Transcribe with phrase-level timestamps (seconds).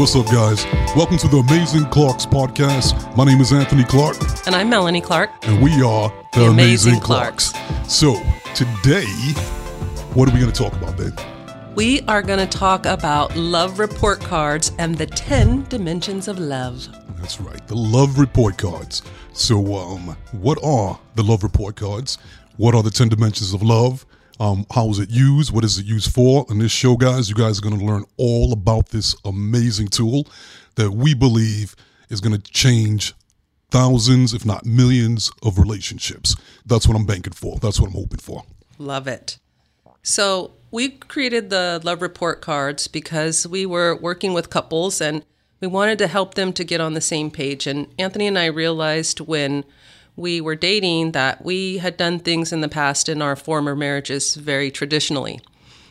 [0.00, 0.64] What's up, guys?
[0.96, 3.14] Welcome to the Amazing Clarks podcast.
[3.18, 4.16] My name is Anthony Clark,
[4.46, 5.28] And I'm Melanie Clark.
[5.42, 7.52] and we are the, The Amazing, Amazing Clarks.
[7.86, 8.14] So,
[8.54, 9.04] today,
[10.14, 11.12] what are we going to talk about, babe?
[11.74, 16.88] We are going to talk about love report cards and the 10 dimensions of love.
[17.18, 19.02] That's right, the love report cards.
[19.34, 22.16] So, um, what are the love report cards?
[22.56, 24.06] What are the 10 dimensions of love?
[24.40, 25.52] Um, how is it used?
[25.52, 26.46] What is it used for?
[26.48, 30.26] In this show, guys, you guys are going to learn all about this amazing tool
[30.76, 31.76] that we believe
[32.08, 33.12] is going to change
[33.70, 36.34] thousands, if not millions, of relationships.
[36.64, 37.58] That's what I'm banking for.
[37.58, 38.44] That's what I'm hoping for.
[38.78, 39.38] Love it.
[40.02, 45.22] So, we created the love report cards because we were working with couples and
[45.60, 47.66] we wanted to help them to get on the same page.
[47.66, 49.64] And Anthony and I realized when
[50.20, 54.34] we were dating that we had done things in the past in our former marriages
[54.34, 55.40] very traditionally.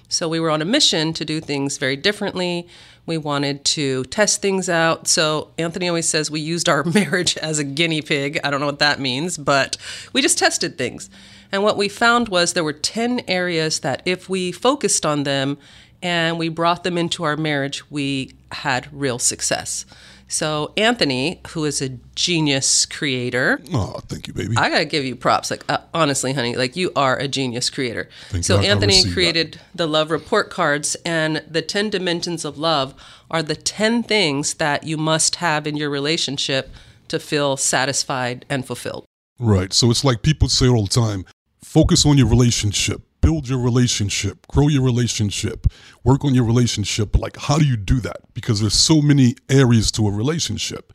[0.08, 2.68] So we were on a mission to do things very differently.
[3.08, 5.08] We wanted to test things out.
[5.08, 8.40] So Anthony always says we used our marriage as a guinea pig.
[8.44, 9.78] I don't know what that means, but
[10.14, 11.10] we just tested things.
[11.52, 15.58] And what we found was there were 10 areas that if we focused on them
[16.04, 19.86] and we brought them into our marriage, we had real success.
[20.32, 24.56] So Anthony, who is a genius creator, Oh, thank you, baby.
[24.58, 25.50] I gotta give you props.
[25.50, 28.08] Like uh, honestly, honey, like you are a genius creator.
[28.30, 29.14] Thank so God Anthony received that.
[29.14, 32.94] created the love report cards, and the ten dimensions of love
[33.32, 36.70] are the ten things that you must have in your relationship
[37.08, 39.06] to feel satisfied and fulfilled.
[39.40, 39.74] Right.
[39.74, 41.26] So it's like people say all the time
[41.64, 45.68] focus on your relationship, build your relationship, grow your relationship,
[46.04, 47.16] work on your relationship.
[47.18, 48.34] Like, how do you do that?
[48.34, 50.94] Because there's so many areas to a relationship.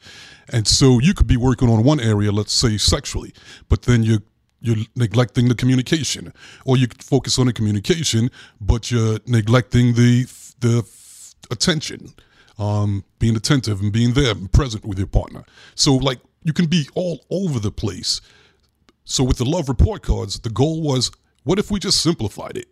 [0.48, 3.32] And so you could be working on one area, let's say sexually,
[3.68, 4.22] but then you're
[4.60, 6.32] you're neglecting the communication,
[6.64, 8.30] or you could focus on the communication,
[8.62, 10.26] but you're neglecting the
[10.60, 10.86] the
[11.50, 12.14] attention,
[12.58, 15.44] um, being attentive and being there and present with your partner.
[15.74, 18.20] So like you can be all over the place.
[19.04, 21.10] So with the love report cards, the goal was,
[21.44, 22.68] what if we just simplified it?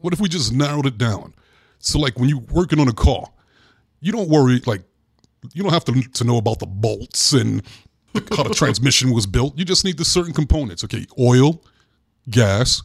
[0.00, 1.34] What if we just narrowed it down?
[1.78, 3.26] So like when you're working on a car,
[4.00, 4.82] you don't worry like
[5.52, 7.62] you don't have to to know about the bolts and
[8.30, 9.58] how the transmission was built.
[9.58, 10.84] You just need the certain components.
[10.84, 11.62] Okay, oil,
[12.30, 12.82] gas,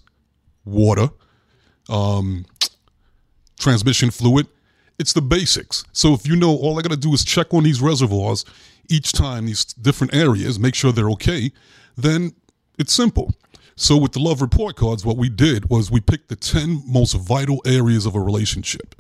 [0.65, 1.09] water,
[1.89, 2.45] um,
[3.59, 4.47] transmission fluid.
[4.99, 5.83] It's the basics.
[5.91, 8.45] So if you know all I got to do is check on these reservoirs
[8.89, 11.51] each time, these different areas, make sure they're okay,
[11.95, 12.33] then
[12.79, 13.31] it's simple.
[13.79, 17.13] So with the love report cards, what we did was we picked the 10 most
[17.13, 18.95] vital areas of a relationship.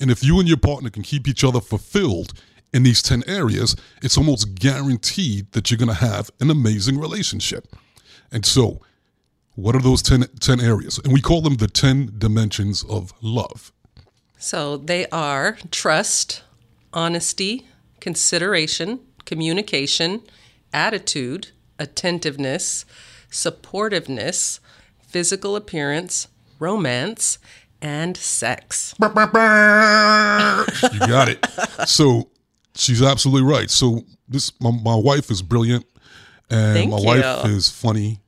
[0.00, 2.34] And if you and your partner can keep each other fulfilled
[2.74, 7.74] in these 10 areas, it's almost guaranteed that you're going to have an amazing relationship.
[8.30, 8.82] And so,
[9.54, 10.98] what are those 10, 10 areas?
[10.98, 13.72] And we call them the 10 dimensions of love.
[14.36, 16.42] So they are trust,
[16.92, 17.66] honesty,
[17.98, 20.22] consideration, communication,
[20.74, 22.84] attitude, attentiveness,
[23.30, 24.60] supportiveness,
[25.06, 26.28] physical appearance,
[26.58, 27.38] romance,
[27.80, 28.94] and sex.
[29.00, 29.08] You
[31.00, 31.46] got it.
[31.86, 32.28] so
[32.74, 33.70] she's absolutely right.
[33.70, 35.86] So this my, my wife is brilliant
[36.50, 38.20] and Thank my wife is funny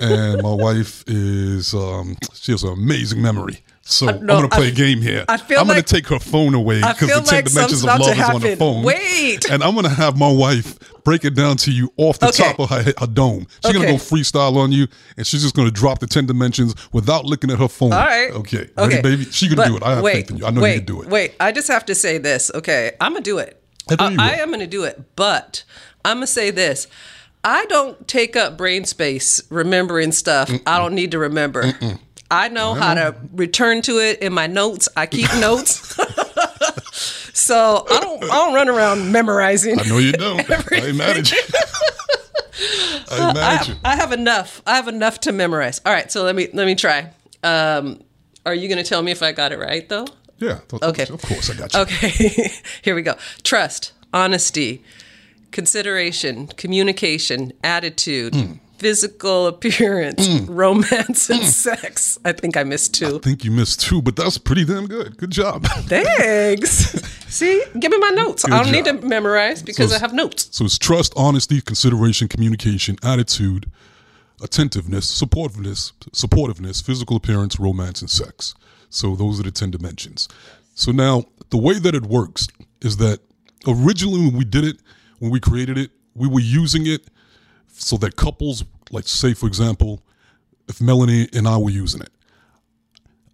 [0.00, 3.60] and my wife is um she has an amazing memory.
[3.84, 5.24] So I'm gonna play I- a game here.
[5.28, 7.84] I feel I'm gonna take her phone away I because the ten like dimensions of
[7.86, 8.84] love is on to the phone.
[8.84, 9.50] Wait.
[9.50, 12.44] And I'm gonna have my wife break it down to you off the Okay.
[12.44, 13.46] top of her, her dome.
[13.64, 17.24] She's gonna go freestyle on you and she's just gonna drop the ten dimensions without
[17.24, 17.92] looking at her phone.
[17.92, 18.30] All right.
[18.30, 18.68] Okay.
[18.76, 19.24] Ready, baby?
[19.32, 19.82] She can But do it.
[19.82, 20.46] I have wait, faith in you.
[20.46, 21.08] I know wait, you can do it.
[21.08, 22.52] Wait, I just have to say this.
[22.54, 23.60] Okay, I'm gonna do it.
[23.90, 25.64] I I, I am gonna do it, but
[26.04, 26.86] I'm gonna say this.
[27.44, 31.72] I don't take up brain space remembering stuff I don't need to remember.
[32.32, 34.88] I know how to return to it in my notes.
[34.96, 35.94] I keep notes.
[37.34, 39.78] so I don't I don't run around memorizing.
[39.78, 40.40] I know you don't.
[40.72, 41.38] I ain't mad at you.
[43.10, 43.74] I ain't mad I at you.
[43.74, 44.62] have, I have enough.
[44.66, 45.80] I have enough to memorize.
[45.84, 47.10] All right, so let me let me try.
[47.42, 48.02] Um,
[48.46, 50.06] are you going to tell me if I got it right though?
[50.38, 50.58] Yeah.
[50.82, 51.02] Okay.
[51.04, 51.80] Of course, I got you.
[51.80, 52.48] Okay,
[52.82, 53.14] here we go.
[53.44, 54.82] Trust, honesty,
[55.52, 58.52] consideration, communication, attitude, Hmm.
[58.82, 60.46] Physical appearance, mm.
[60.48, 61.44] romance, and mm.
[61.44, 62.18] sex.
[62.24, 63.16] I think I missed two.
[63.16, 65.16] I think you missed two, but that's pretty damn good.
[65.16, 65.64] Good job.
[65.66, 67.00] Thanks.
[67.32, 68.44] See, give me my notes.
[68.44, 70.48] I don't need to memorize because So I have notes.
[70.50, 73.70] So it's trust, honesty, consideration, communication, attitude,
[74.42, 78.54] attentiveness, supportiveness, supportiveness, physical appearance, romance, and sex.
[78.90, 80.28] So those are the ten dimensions.
[80.74, 82.48] So now the way that it works
[82.80, 83.20] is that
[83.66, 84.78] originally when we did it,
[85.20, 87.08] when we created it, we were using it
[87.82, 90.02] so that couples, like say for example,
[90.68, 92.10] if Melanie and I were using it,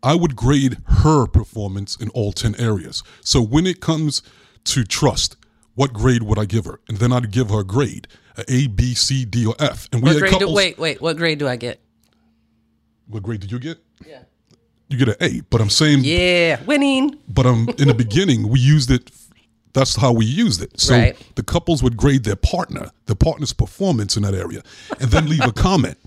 [0.02, 3.02] I would grade her performance in all 10 areas.
[3.20, 4.22] So when it comes
[4.64, 5.36] to trust,
[5.74, 6.80] what grade would I give her?
[6.88, 8.06] And then I'd give her a grade,
[8.36, 9.88] a A, B, C, D, or F.
[9.92, 10.56] And we What had grade do, couples.
[10.56, 11.00] wait, wait.
[11.00, 11.80] What grade do I get?
[13.08, 13.78] What grade did you get?
[14.06, 14.20] Yeah.
[14.88, 15.40] You get an A.
[15.50, 17.18] But I'm saying, Yeah, winning.
[17.28, 19.10] but I'm in the beginning, we used it.
[19.74, 20.78] That's how we used it.
[20.80, 21.16] So Right.
[21.34, 24.62] the couples would grade their partner, the partner's performance in that area,
[25.00, 25.98] and then leave a comment.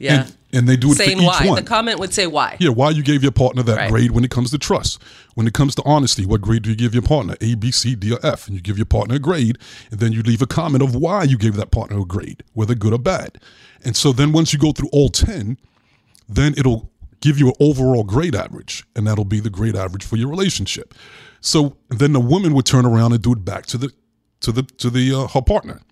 [0.00, 0.22] Yeah.
[0.24, 1.46] And, and they do it Saying for each why.
[1.46, 1.56] one.
[1.56, 2.56] The comment would say why.
[2.60, 3.90] Yeah, why you gave your partner that Right.
[3.90, 5.00] grade when it comes to trust.
[5.34, 7.36] When it comes to honesty, what grade do you give your partner?
[7.40, 8.46] A, B, C, D, or F.
[8.48, 9.58] And you give your partner a grade,
[9.90, 12.74] and then you leave a comment of why you gave that partner a grade, whether
[12.74, 13.38] good or bad.
[13.84, 15.58] And so then once you go through all 10,
[16.28, 16.90] then it'll
[17.20, 20.94] give you an overall grade average, and that'll be the grade average for your relationship.
[21.44, 23.92] So then the woman would turn around and do it back to the
[24.40, 25.82] to the to the uh, her partner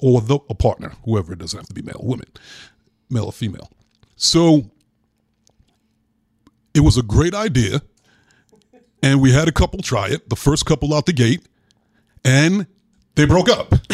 [0.00, 2.26] or the a partner, whoever it doesn't have to be male, or woman,
[3.08, 3.70] male or female.
[4.16, 4.68] So
[6.74, 7.82] it was a great idea,
[9.00, 10.28] and we had a couple try it.
[10.28, 11.46] The first couple out the gate,
[12.24, 12.66] and
[13.14, 13.74] they broke up.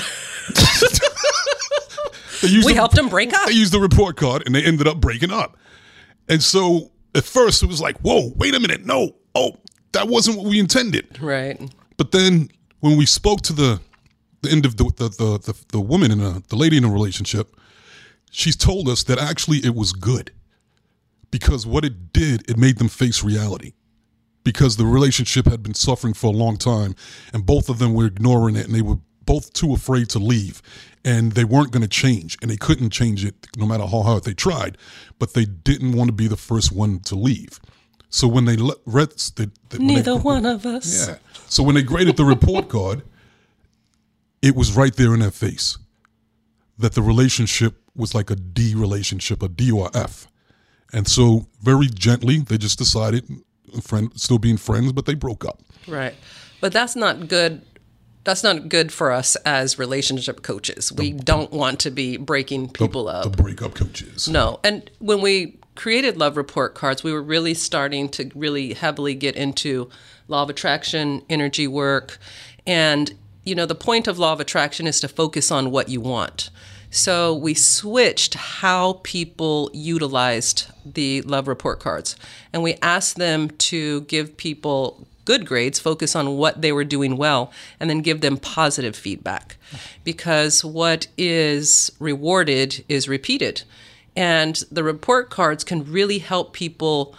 [2.42, 3.46] We the- helped them break up.
[3.46, 5.56] they used the report card and they ended up breaking up.
[6.28, 8.84] And so at first it was like, whoa, wait a minute.
[8.84, 9.14] No.
[9.36, 9.52] Oh,
[9.92, 11.20] that wasn't what we intended.
[11.20, 11.60] Right.
[11.96, 12.50] But then
[12.80, 13.80] when we spoke to the
[14.42, 16.84] the end of the the the, the, the woman in a, uh, the lady in
[16.84, 17.56] a relationship,
[18.30, 20.32] she's told us that actually it was good.
[21.30, 23.72] Because what it did, it made them face reality.
[24.44, 26.94] Because the relationship had been suffering for a long time
[27.32, 30.60] and both of them were ignoring it and they were both too afraid to leave
[31.04, 34.24] and they weren't going to change and they couldn't change it no matter how hard
[34.24, 34.76] they tried
[35.18, 37.60] but they didn't want to be the first one to leave
[38.12, 41.08] so when they let read the, the, when they- Neither one of us.
[41.08, 41.16] yeah.
[41.48, 43.02] So when they graded the report card,
[44.40, 45.78] it was right there in their face
[46.78, 50.26] that the relationship was like a D relationship, a D or a F.
[50.92, 55.44] And so very gently, they just decided, mm, friend, still being friends, but they broke
[55.44, 55.60] up.
[55.88, 56.14] Right.
[56.60, 57.62] But that's not good.
[58.24, 60.92] That's not good for us as relationship coaches.
[60.92, 63.24] We don't want to be breaking people up.
[63.24, 64.28] The breakup coaches.
[64.28, 64.60] No.
[64.62, 69.36] And when we created love report cards, we were really starting to really heavily get
[69.36, 69.90] into
[70.28, 72.18] law of attraction, energy work.
[72.66, 73.14] And,
[73.44, 76.50] you know, the point of law of attraction is to focus on what you want.
[76.90, 82.16] So we switched how people utilized the love report cards.
[82.52, 87.16] And we asked them to give people good grades, focus on what they were doing
[87.16, 89.56] well, and then give them positive feedback.
[90.04, 93.62] Because what is rewarded is repeated.
[94.16, 97.14] And the report cards can really help people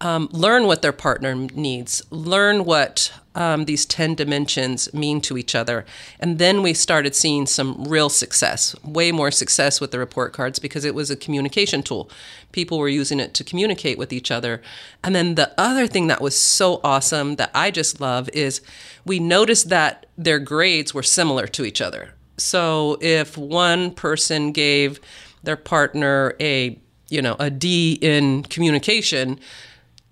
[0.00, 5.54] um, learn what their partner needs, learn what um, these 10 dimensions mean to each
[5.54, 5.84] other.
[6.20, 10.58] And then we started seeing some real success, way more success with the report cards
[10.58, 12.10] because it was a communication tool.
[12.52, 14.62] People were using it to communicate with each other.
[15.02, 18.60] And then the other thing that was so awesome that I just love is
[19.04, 22.14] we noticed that their grades were similar to each other.
[22.36, 25.00] So if one person gave
[25.44, 29.38] their partner a you know a D in communication,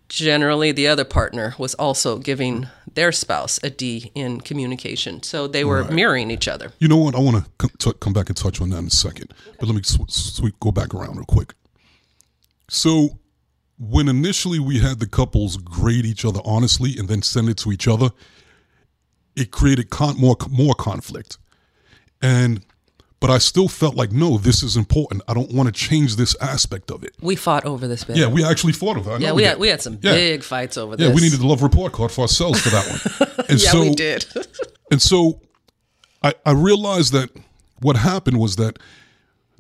[0.09, 5.23] generally the other partner was also giving their spouse a D in communication.
[5.23, 6.73] So they were mirroring each other.
[6.79, 7.15] You know what?
[7.15, 9.33] I want to c- come back and touch on that in a second.
[9.59, 11.55] But let me sw- sw- go back around real quick.
[12.69, 13.19] So,
[13.79, 17.73] when initially we had the couples grade each other honestly and then send it to
[17.73, 18.11] each other,
[19.35, 21.39] it created con- more more conflict.
[22.21, 22.65] And
[23.23, 25.23] but I still felt like no, this is important.
[25.29, 27.13] I don't want to change this aspect of it.
[27.23, 28.17] We fought over this bit.
[28.17, 29.15] Yeah, we actually fought over.
[29.17, 29.23] it.
[29.23, 29.49] Yeah, we did.
[29.49, 30.13] had we had some Yeah.
[30.13, 31.09] big fights over this.
[31.09, 33.29] Yeah, we needed the love report card for ourselves for that one.
[33.49, 34.27] And Yeah, so, we did.
[34.91, 35.41] and so
[36.23, 37.31] I, I realized that
[37.81, 38.79] what happened was that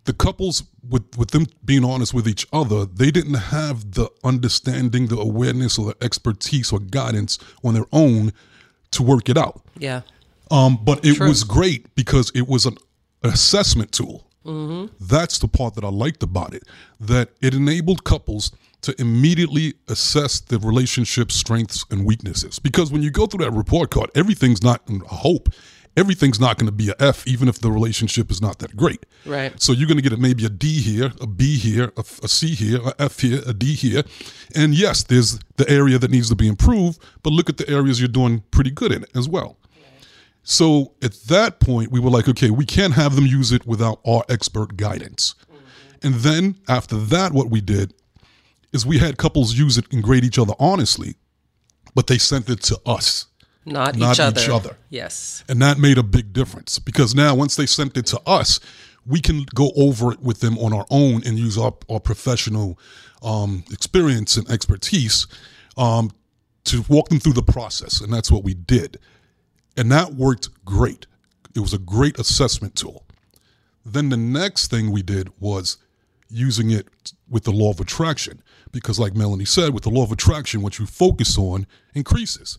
[0.04, 5.06] the couples, with, with them being honest with each other, they didn't have the understanding,
[5.06, 8.32] the awareness, or the expertise or guidance on their own
[8.92, 9.62] to work it out.
[9.78, 10.00] yeah.
[10.50, 12.76] Um, but it was great because it was an
[13.24, 14.26] assessment tool.
[15.00, 16.64] That's the part that I liked about it.
[16.98, 18.50] That it enabled couples
[18.82, 22.58] to immediately assess the relationship strengths and weaknesses.
[22.58, 25.48] Because when you go through that report card, everything's not a hope.
[25.94, 29.04] Everything's not going to be a F, even if the relationship is not that great.
[29.26, 29.52] Right.
[29.60, 32.28] So you're going to get a, maybe a D here, a B here, a, a
[32.28, 34.02] C here, a F here, a D here.
[34.54, 38.00] And yes, there's the area that needs to be improved, but look at the areas
[38.00, 39.58] you're doing pretty good in as well.
[40.42, 44.00] So at that point, we were like, okay, we can't have them use it without
[44.06, 45.34] our expert guidance.
[46.02, 47.94] And then after that, what we did
[48.72, 51.14] is we had couples use it and grade each other honestly,
[51.94, 53.26] but they sent it to us.
[53.64, 54.40] Not, Not each other.
[54.40, 54.76] each other.
[54.90, 55.44] Yes.
[55.48, 58.58] And that made a big difference because now once they sent it to us,
[59.06, 62.78] we can go over it with them on our own and use our, our professional
[63.22, 65.28] um, experience and expertise
[65.76, 66.10] um,
[66.64, 68.00] to walk them through the process.
[68.00, 68.98] And that's what we did.
[69.76, 71.06] And that worked great.
[71.54, 73.06] It was a great assessment tool.
[73.84, 75.78] Then the next thing we did was
[76.28, 78.42] using it with the law of attraction.
[78.70, 82.58] Because, like Melanie said, with the law of attraction, what you focus on increases.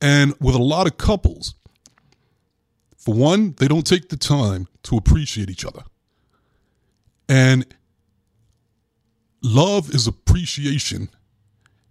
[0.00, 1.54] And with a lot of couples,
[2.96, 5.82] for one, they don't take the time to appreciate each other.
[7.28, 7.66] And
[9.42, 11.08] love is appreciation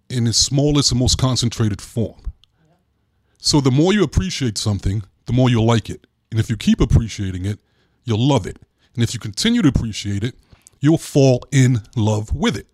[0.08, 2.21] in its smallest and most concentrated form.
[3.44, 6.06] So the more you appreciate something, the more you'll like it.
[6.30, 7.58] And if you keep appreciating it,
[8.04, 8.56] you'll love it.
[8.94, 10.36] And if you continue to appreciate it,
[10.78, 12.68] you'll fall in love with it.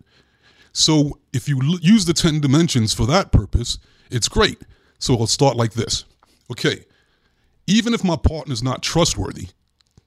[0.71, 3.79] So if you l- use the 10 dimensions for that purpose,
[4.11, 4.61] it's great.
[4.99, 6.05] So I'll start like this.
[6.51, 6.85] Okay,
[7.65, 9.47] even if my partner's not trustworthy,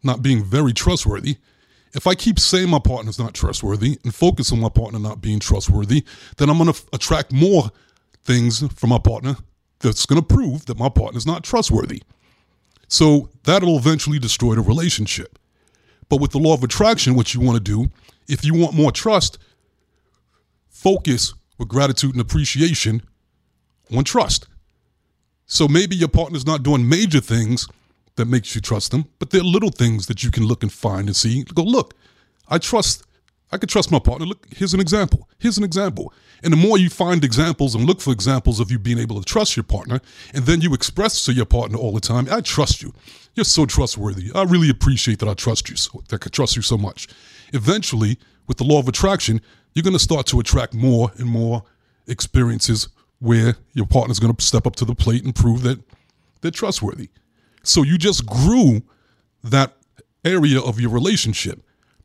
[0.04, 1.38] not being very trustworthy,
[1.92, 5.40] if I keep saying my partner's not trustworthy and focus on my partner not being
[5.40, 6.04] trustworthy,
[6.36, 7.72] then I'm going to f- attract more
[8.22, 9.36] things from my partner
[9.82, 12.02] that's going to prove that my partner's not trustworthy.
[12.88, 15.38] So that'll eventually destroy the relationship.
[16.08, 17.90] But with the law of attraction, what you want to do,
[18.28, 19.38] if you want more trust,
[20.68, 23.02] focus with gratitude and appreciation
[23.96, 24.46] on trust.
[25.46, 27.68] So maybe your partner's not doing major things
[28.16, 30.72] that makes you trust them, but there are little things that you can look and
[30.72, 31.44] find and see.
[31.44, 31.94] Go, look,
[32.48, 33.04] I trust,
[33.52, 34.26] I can trust my partner.
[34.26, 35.28] Look, here's an example.
[35.38, 36.12] Here's an example.
[36.42, 39.24] And the more you find examples and look for examples of you being able to
[39.24, 40.00] trust your partner,
[40.32, 42.94] and then you express to your partner all the time, I trust you.
[43.34, 44.30] You're so trustworthy.
[44.34, 47.08] I really appreciate that I trust you, so, that I trust you so much.
[47.52, 49.40] Eventually, with the law of attraction,
[49.74, 51.62] you're going to start to attract more and more
[52.06, 52.88] experiences
[53.20, 55.78] where your partner's going to step up to the plate and prove that
[56.40, 57.08] they're trustworthy.
[57.62, 58.82] So you just grew
[59.44, 59.76] that
[60.24, 61.62] area of your relationship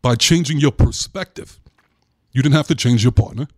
[0.08, 1.60] by changing your perspective.
[2.32, 3.50] You didn't have to change your partner,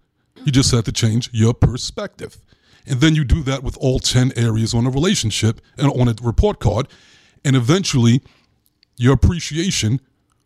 [0.46, 2.39] you just had to change your perspective.
[2.88, 6.15] And then you do that with all 10 areas on a relationship and on a
[6.24, 6.88] report card.
[7.46, 8.24] And eventually,
[8.98, 10.01] your appreciation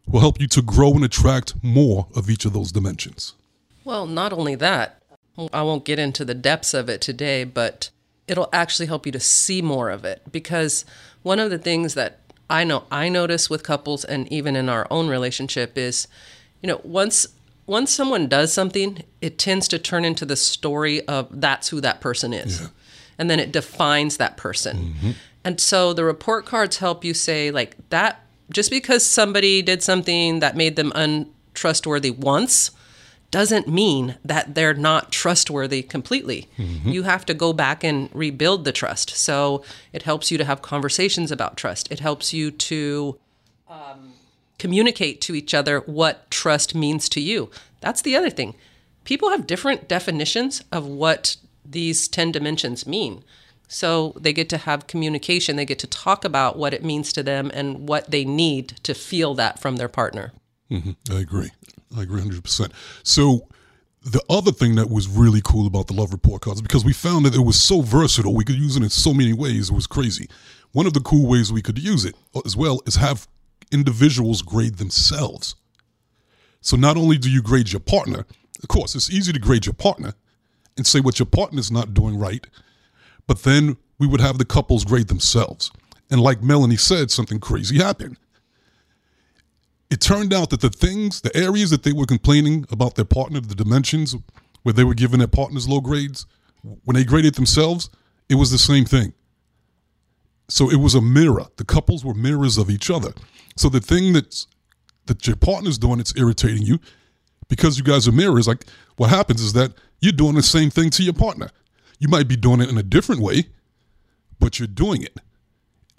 [0.06, 3.36] will help you to grow and attract more of each of those dimensions.
[3.86, 5.02] Well, not only that,
[5.54, 7.92] I won't get into the depths of it today, but
[8.28, 10.22] it'll actually help you to see more of it.
[10.30, 10.84] Because
[11.22, 12.23] one of the things that
[12.54, 16.08] I know I notice with couples and even in our own relationship is,
[16.62, 17.28] you know, once
[17.66, 22.00] once someone does something, it tends to turn into the story of that's who that
[22.00, 22.62] person is.
[22.62, 22.68] Yeah.
[23.18, 24.78] And then it defines that person.
[24.78, 25.12] Mm-hmm.
[25.44, 30.40] And so the report cards help you say, like, that just because somebody did something
[30.40, 32.72] that made them untrustworthy once
[33.34, 36.48] doesn't mean that they're not trustworthy completely.
[36.86, 39.10] You have to go back and rebuild the trust.
[39.10, 41.92] So it helps you to have conversations about trust.
[41.92, 43.18] It helps you to
[43.68, 44.14] um,
[44.60, 47.50] communicate to each other what trust means to you.
[47.82, 48.54] That's the other thing.
[49.04, 53.24] People have different definitions of what these 10 dimensions mean.
[53.68, 57.24] So they get to have communication, they get to talk about what it means to
[57.24, 60.34] them and what they need to feel that from their partner.
[60.72, 61.14] Mm-hmm.
[61.14, 61.52] I agree.
[61.96, 62.72] I agree 100%.
[63.04, 63.48] So,
[64.06, 67.26] the other thing that was really cool about the love report cards, because we found
[67.26, 69.88] that it was so versatile, we could use it in so many ways, it was
[69.88, 70.28] crazy.
[70.74, 73.28] One of the cool ways we could use it uh, as well is have
[73.72, 75.56] individuals grade themselves.
[76.60, 78.26] So, not only do you grade your partner,
[78.62, 80.14] of course, it's easy to grade your partner
[80.76, 82.46] and say what your partner's not doing right,
[83.28, 85.72] but then we would have the couples grade themselves.
[86.10, 88.18] And like Melanie said, something crazy happened
[89.94, 93.40] it turned out that the things, the areas that they were complaining about their partner,
[93.40, 94.16] the dimensions
[94.64, 96.26] where they were giving their partners low grades,
[96.84, 97.92] when they graded themselves,
[98.28, 99.14] it was the same thing.
[100.50, 101.46] So it was a mirror.
[101.58, 103.14] The couples were mirrors of each other.
[103.56, 104.48] So the thing that's
[105.06, 106.80] that your partner's doing it's irritating you,
[107.48, 110.90] because you guys are mirrors, like what happens is that you're doing the same thing
[110.90, 111.52] to your partner.
[112.00, 113.46] You might be doing it in a different way,
[114.40, 115.20] but you're doing it.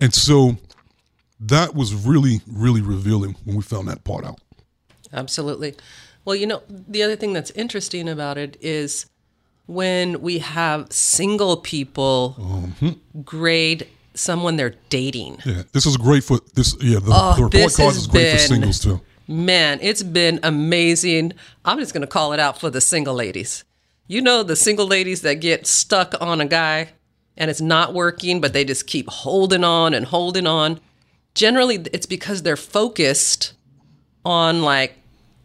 [0.00, 0.56] And so
[1.48, 4.40] that was really, really revealing when we found that part out.
[5.12, 5.74] Absolutely.
[6.24, 9.06] Well, you know, the other thing that's interesting about it is
[9.66, 13.20] when we have single people mm-hmm.
[13.22, 15.38] grade someone they're dating.
[15.44, 16.76] Yeah, this is great for this.
[16.80, 19.00] Yeah, the, Oh, the report has is great for singles too.
[19.26, 21.32] Man, it's been amazing.
[21.64, 23.64] I'm just going to call it out for the single ladies.
[24.06, 26.90] You know, the single ladies that get stuck on a guy
[27.36, 30.78] and it's not working, but they just keep holding on and holding on.
[31.34, 33.54] Generally, it's because they're focused
[34.24, 34.94] on like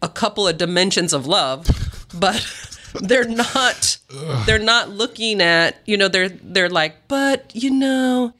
[0.01, 1.67] a couple of dimensions of love,
[2.13, 2.45] but
[3.01, 3.97] they're not
[4.45, 8.33] they're not looking at, you know, they're they're like, but you know,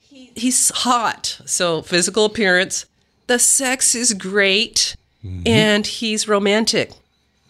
[0.00, 1.40] he, he's hot.
[1.44, 2.86] So physical appearance,
[3.26, 5.42] the sex is great mm-hmm.
[5.46, 6.92] and he's romantic.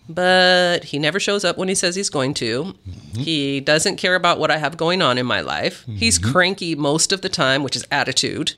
[0.06, 2.64] But he never shows up when he says he's going to.
[2.64, 3.20] Mm-hmm.
[3.20, 5.86] He doesn't care about what I have going on in my life.
[5.86, 6.30] He's mm-hmm.
[6.30, 8.56] cranky most of the time, which is attitude.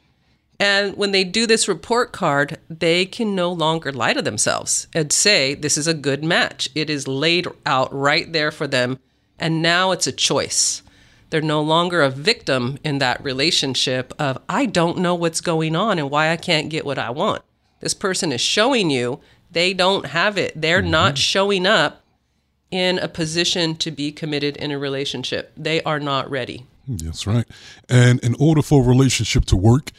[0.59, 5.13] And when they do this report card, they can no longer lie to themselves and
[5.13, 6.69] say, This is a good match.
[6.75, 8.99] It is laid out right there for them.
[9.39, 10.83] And now it's a choice.
[11.31, 15.99] They're no longer a victim in that relationship of, I don't know what's going on
[15.99, 17.43] and why I can't get what I want.
[17.81, 19.21] This person is showing you
[19.51, 20.53] they don't have it.
[20.61, 20.91] They're mm-hmm.
[20.91, 22.03] not showing up
[22.71, 25.53] in a position to be committed in a relationship.
[25.57, 26.67] They are not ready.
[26.89, 27.47] That's right.
[27.89, 29.91] And in order for a relationship to work,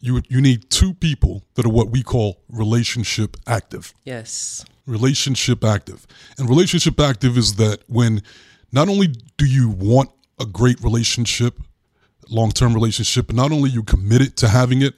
[0.00, 3.94] you you need two people that are what we call relationship active.
[4.04, 4.64] Yes.
[4.86, 6.06] Relationship active.
[6.38, 8.22] And relationship active is that when
[8.72, 11.60] not only do you want a great relationship,
[12.28, 14.94] long-term relationship, not only you committed to having it,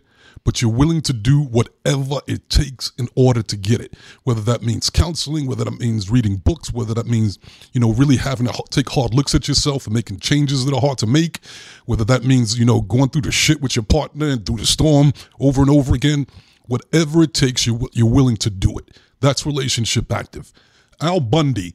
[0.48, 3.92] but you're willing to do whatever it takes in order to get it.
[4.22, 7.38] Whether that means counseling, whether that means reading books, whether that means,
[7.74, 10.80] you know, really having to take hard looks at yourself and making changes that are
[10.80, 11.40] hard to make,
[11.84, 14.64] whether that means, you know, going through the shit with your partner and through the
[14.64, 16.26] storm over and over again,
[16.64, 18.96] whatever it takes, you, you're willing to do it.
[19.20, 20.50] That's relationship active.
[20.98, 21.74] Al Bundy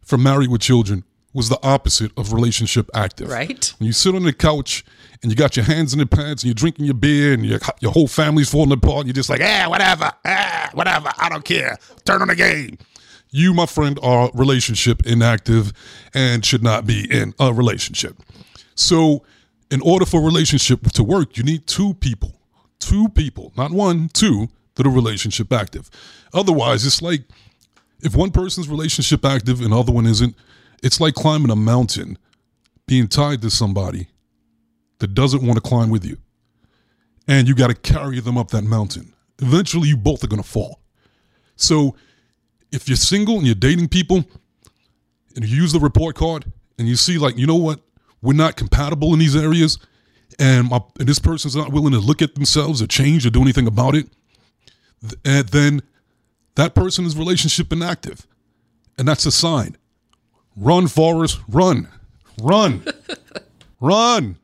[0.00, 1.04] from Married with Children
[1.36, 3.28] was the opposite of relationship active.
[3.28, 3.72] Right.
[3.78, 4.84] When you sit on the couch
[5.22, 7.60] and you got your hands in the pants and you're drinking your beer and your,
[7.80, 11.44] your whole family's falling apart, and you're just like, ah, whatever, ah, whatever, I don't
[11.44, 11.76] care.
[12.04, 12.78] Turn on the game.
[13.30, 15.74] You, my friend, are relationship inactive
[16.14, 18.16] and should not be in a relationship.
[18.74, 19.24] So,
[19.70, 22.32] in order for a relationship to work, you need two people,
[22.78, 25.90] two people, not one, two, that are relationship active.
[26.32, 27.22] Otherwise, it's like
[28.00, 30.34] if one person's relationship active and the other one isn't,
[30.82, 32.18] it's like climbing a mountain,
[32.86, 34.08] being tied to somebody
[34.98, 36.16] that doesn't want to climb with you.
[37.28, 39.12] And you got to carry them up that mountain.
[39.40, 40.80] Eventually, you both are going to fall.
[41.56, 41.96] So,
[42.72, 44.24] if you're single and you're dating people
[45.34, 46.44] and you use the report card
[46.78, 47.80] and you see, like, you know what,
[48.22, 49.78] we're not compatible in these areas,
[50.38, 53.40] and, my, and this person's not willing to look at themselves or change or do
[53.40, 54.08] anything about it,
[55.24, 55.82] and then
[56.56, 58.26] that person is relationship inactive.
[58.98, 59.76] And that's a sign.
[60.56, 61.88] Run, Forrest, run,
[62.40, 62.82] run,
[63.80, 64.36] run.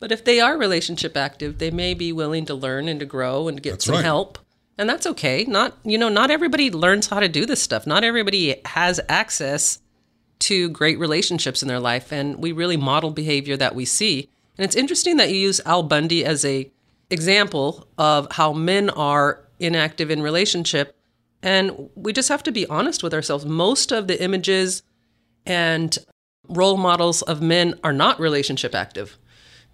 [0.00, 3.46] But if they are relationship active, they may be willing to learn and to grow
[3.46, 4.04] and to get That's some right.
[4.04, 4.38] help.
[4.78, 5.44] And that's okay.
[5.44, 7.86] Not, you know, not everybody learns how to do this stuff.
[7.86, 9.78] Not everybody has access
[10.40, 12.10] to great relationships in their life.
[12.10, 14.28] And we really model behavior that we see.
[14.58, 16.70] And it's interesting that you use Al Bundy as a
[17.10, 20.96] example of how men are inactive in relationship.
[21.42, 23.44] And we just have to be honest with ourselves.
[23.44, 24.82] Most of the images
[25.46, 25.96] and
[26.48, 29.18] role models of men are not relationship active.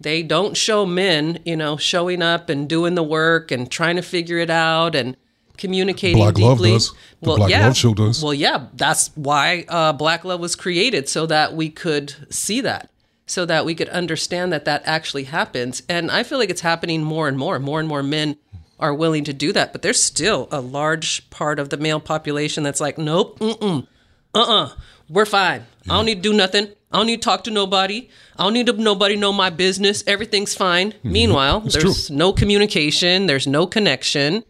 [0.00, 4.02] They don't show men, you know, showing up and doing the work and trying to
[4.02, 5.16] figure it out and
[5.56, 6.70] communicating Black Love deeply.
[6.72, 6.92] does.
[7.20, 8.22] The Black Love show does.
[8.22, 12.90] Well, yeah, that's why uh, Black Love was created so that we could see that,
[13.26, 15.82] so that we could understand that that actually happens.
[15.88, 17.58] And I feel like it's happening more and more.
[17.58, 18.36] More and more men
[18.78, 22.62] are willing to do that, but there's still a large part of the male population
[22.62, 23.84] that's like, nope, mm-mm,
[24.32, 24.70] uh-uh,
[25.08, 25.66] we're fine.
[25.88, 26.68] I don't need to do nothing.
[26.90, 28.08] I don't need to talk to nobody.
[28.36, 30.02] I don't need to nobody know my business.
[30.06, 30.92] Everything's fine.
[30.92, 31.12] Mm-hmm.
[31.12, 32.16] Meanwhile, there's true.
[32.16, 34.44] no communication, there's no connection,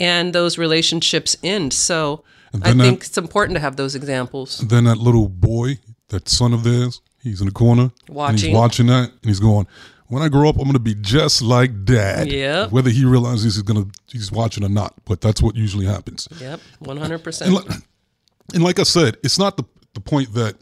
[0.00, 1.72] and those relationships end.
[1.72, 4.58] So I that- think it's important to have those examples.
[4.58, 7.90] Then that little boy, that son of theirs, he's in the corner.
[8.06, 8.50] And Watching.
[8.50, 9.66] he's watching that and he's going,
[10.08, 12.30] when I grow up, I'm going to be just like dad.
[12.30, 12.68] Yeah.
[12.68, 16.28] Whether he realizes he's going to, he's watching or not, but that's what usually happens.
[16.38, 17.42] Yep, 100%.
[17.42, 17.64] And like,
[18.54, 19.64] and like I said, it's not the,
[19.94, 20.56] the point that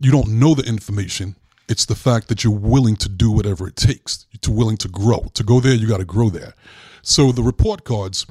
[0.00, 1.36] you don't know the information.
[1.68, 5.30] It's the fact that you're willing to do whatever it takes, to willing to grow.
[5.34, 6.54] To go there, you got to grow there.
[7.02, 8.26] So the report cards,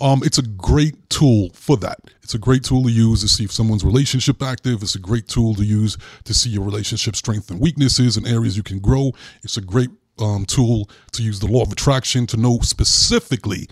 [0.00, 1.98] um, it's a great tool for that.
[2.22, 4.82] It's a great tool to use to see if someone's relationship active.
[4.82, 8.56] It's a great tool to use to see your relationship strength and weaknesses and areas
[8.56, 9.12] you can grow.
[9.42, 13.68] It's a great um, tool to use the law of attraction to know specifically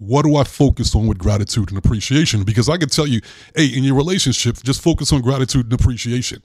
[0.00, 2.42] what do I focus on with gratitude and appreciation?
[2.42, 3.20] Because I can tell you,
[3.54, 6.42] hey, in your relationship, just focus on gratitude and appreciation.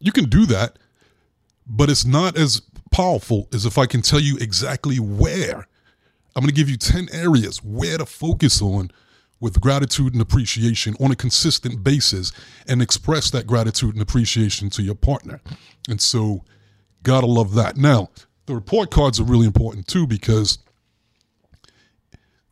[0.00, 0.78] You can do that,
[1.66, 5.66] but it's not as powerful as if I can tell you exactly where.
[6.34, 8.90] I'm going to give you 10 areas where to focus on
[9.40, 12.32] with gratitude and appreciation on a consistent basis
[12.66, 15.42] and express that gratitude and appreciation to your partner.
[15.86, 16.44] And so,
[17.02, 17.76] gotta love that.
[17.76, 18.08] Now,
[18.46, 20.58] the report cards are really important too because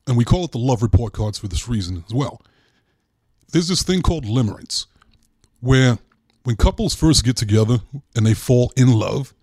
[0.06, 2.40] and we call it the love report cards for this reason as well.
[3.52, 4.86] There's this thing called limerence,
[5.60, 5.98] where
[6.44, 7.78] when couples first get together
[8.16, 9.34] and they fall in love,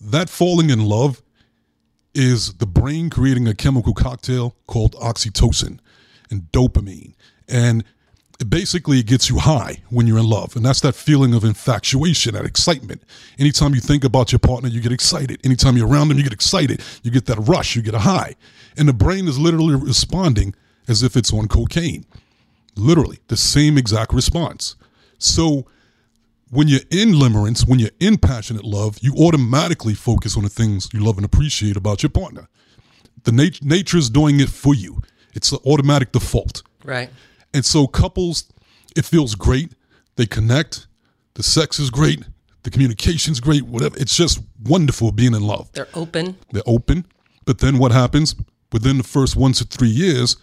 [0.00, 1.22] that falling in love
[2.14, 5.78] is the brain creating a chemical cocktail called oxytocin
[6.30, 7.14] and dopamine.
[7.48, 7.84] And
[8.40, 10.56] it basically gets you high when you're in love.
[10.56, 13.02] And that's that feeling of infatuation, that excitement.
[13.38, 15.40] Anytime you think about your partner, you get excited.
[15.44, 16.80] Anytime you're around them, you get excited.
[17.02, 18.36] You get that rush, you get a high.
[18.76, 20.54] And the brain is literally responding
[20.88, 22.04] as if it's on cocaine.
[22.76, 24.76] Literally, the same exact response.
[25.18, 25.66] So
[26.50, 30.88] when you're in limerence, when you're in passionate love, you automatically focus on the things
[30.92, 32.48] you love and appreciate about your partner.
[33.24, 35.02] The nat- is doing it for you.
[35.34, 36.62] It's the automatic default.
[36.84, 37.10] Right.
[37.54, 38.50] And so couples,
[38.96, 39.74] it feels great.
[40.16, 40.86] They connect.
[41.34, 42.24] The sex is great.
[42.62, 43.62] The communication's great.
[43.62, 43.96] Whatever.
[43.98, 45.70] It's just wonderful being in love.
[45.72, 46.36] They're open.
[46.52, 47.06] They're open.
[47.44, 48.34] But then what happens?
[48.72, 50.36] Within the first one to three years,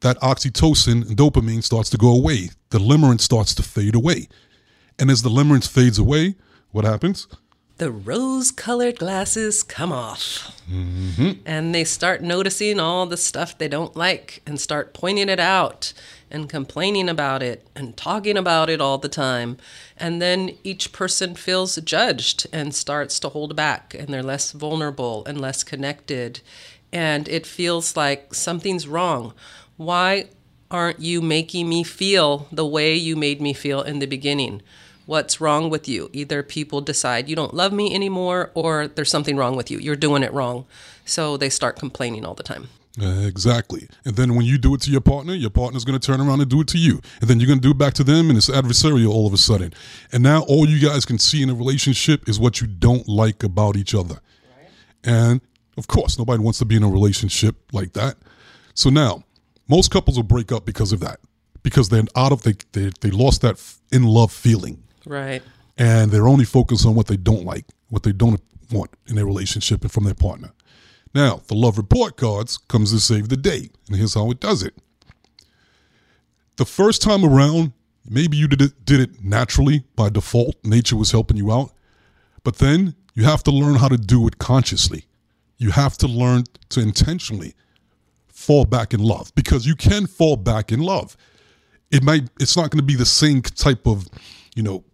[0.00, 2.50] that oxytocin and dopamine starts to go away.
[2.70, 4.28] The limerence starts to fade away.
[4.98, 6.36] And as the limerence fades away,
[6.70, 7.26] what happens?
[7.78, 10.62] the rose colored glasses come off.
[10.70, 11.42] Mm-hmm.
[11.44, 15.92] And they start noticing all the stuff they don't like and start pointing it out
[16.30, 19.58] and complaining about it and talking about it all the time.
[19.96, 25.24] And then each person feels judged and starts to hold back and they're less vulnerable
[25.26, 26.40] and less connected.
[26.92, 29.34] And it feels like something's wrong.
[29.76, 30.28] Why
[30.70, 34.62] aren't you making me feel the way you made me feel in the beginning?
[35.06, 36.10] what's wrong with you.
[36.12, 39.78] Either people decide you don't love me anymore or there's something wrong with you.
[39.78, 40.66] You're doing it wrong.
[41.04, 42.68] So they start complaining all the time.
[43.00, 43.88] Uh, exactly.
[44.04, 46.40] And then when you do it to your partner, your partner's going to turn around
[46.40, 47.00] and do it to you.
[47.20, 49.34] And then you're going to do it back to them, and it's adversarial all of
[49.34, 49.74] a sudden.
[50.12, 53.42] And now all you guys can see in a relationship is what you don't like
[53.42, 54.14] about each other.
[54.56, 54.70] Right.
[55.04, 55.40] And
[55.76, 58.16] of course, nobody wants to be in a relationship like that.
[58.74, 59.24] So now,
[59.68, 61.20] most couples will break up because of that,
[61.62, 63.62] because they're out of, they, they, they lost that
[63.92, 64.82] in love feeling.
[65.04, 65.42] Right.
[65.76, 68.40] And they're only focused on what they don't like, what they don't
[68.72, 70.52] want in their relationship and from their partner.
[71.14, 74.62] Now, the love report cards comes to save the day, and here's how it does
[74.62, 74.74] it.
[76.56, 77.72] The first time around,
[78.08, 81.72] maybe you did it, did it naturally by default, nature was helping you out,
[82.44, 85.06] but then you have to learn how to do it consciously.
[85.58, 87.54] You have to learn to intentionally
[88.28, 91.16] fall back in love because you can fall back in love.
[91.90, 94.06] It might it's not going to be the same type of,
[94.54, 94.84] you know,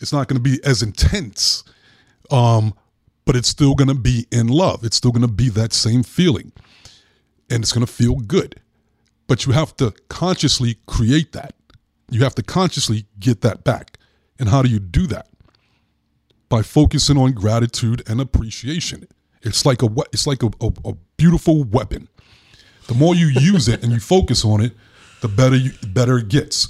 [0.00, 1.64] it's not going to be as intense,
[2.30, 2.74] um,
[3.24, 4.84] but it's still going to be in love.
[4.84, 6.52] It's still going to be that same feeling,
[7.50, 8.60] and it's going to feel good.
[9.26, 11.54] But you have to consciously create that.
[12.10, 13.98] You have to consciously get that back.
[14.38, 15.28] And how do you do that?
[16.48, 19.08] By focusing on gratitude and appreciation.
[19.46, 22.08] It's like a it's like a, a, a beautiful weapon.
[22.88, 24.72] The more you use it and you focus on it,
[25.20, 26.68] the better you, better it gets.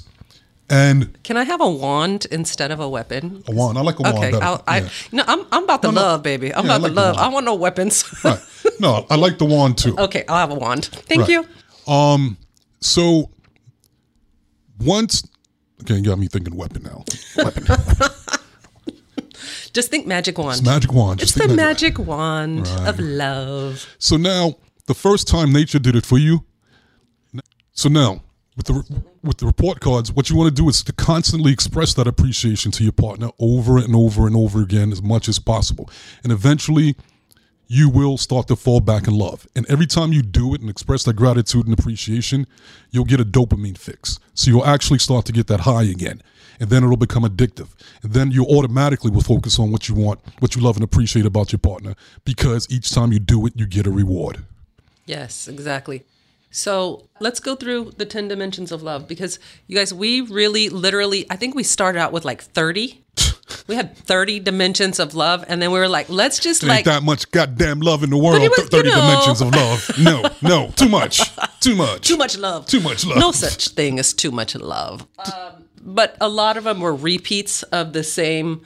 [0.69, 3.43] And can I have a wand instead of a weapon?
[3.47, 3.77] A wand.
[3.77, 4.43] I like a wand okay, better.
[4.43, 4.89] I'll, I, yeah.
[5.13, 6.53] no, I'm, I'm about the no, love, baby.
[6.53, 7.15] I'm yeah, about like the love.
[7.15, 8.03] The I want no weapons.
[8.23, 8.39] right.
[8.79, 9.97] No, I like the wand too.
[9.97, 10.85] Okay, I'll have a wand.
[10.85, 11.29] Thank right.
[11.29, 11.91] you.
[11.91, 12.37] Um.
[12.81, 13.31] So
[14.79, 15.27] once,
[15.81, 17.03] okay, you got me thinking weapon now.
[17.37, 17.65] Weapon.
[19.73, 20.59] Just think magic wand.
[20.59, 21.19] It's magic wand.
[21.19, 22.87] Just it's the magic wand right.
[22.87, 23.87] of love.
[23.99, 24.55] So now,
[24.87, 26.43] the first time nature did it for you.
[27.71, 28.23] So now,
[28.55, 31.93] with the with the report cards, what you want to do is to constantly express
[31.93, 35.89] that appreciation to your partner over and over and over again as much as possible.
[36.23, 36.95] And eventually
[37.67, 39.47] you will start to fall back in love.
[39.55, 42.47] And every time you do it and express that gratitude and appreciation,
[42.91, 44.19] you'll get a dopamine fix.
[44.33, 46.21] So you'll actually start to get that high again.
[46.59, 47.69] And then it'll become addictive.
[48.03, 51.25] And then you automatically will focus on what you want, what you love and appreciate
[51.25, 54.45] about your partner because each time you do it, you get a reward.
[55.05, 56.03] Yes, exactly.
[56.51, 61.25] So let's go through the 10 dimensions of love because you guys, we really literally,
[61.29, 63.03] I think we started out with like 30.
[63.67, 66.85] we had 30 dimensions of love, and then we were like, let's just there like.
[66.85, 68.41] that much goddamn love in the world.
[68.41, 69.91] Was, 30 you know, dimensions of love.
[69.99, 71.21] No, no, too much.
[71.59, 72.01] Too much.
[72.07, 72.65] Too much love.
[72.65, 73.17] Too much love.
[73.17, 75.05] No such thing as too much love.
[75.19, 75.65] Um,
[75.97, 78.61] but a lot of them were repeats of the same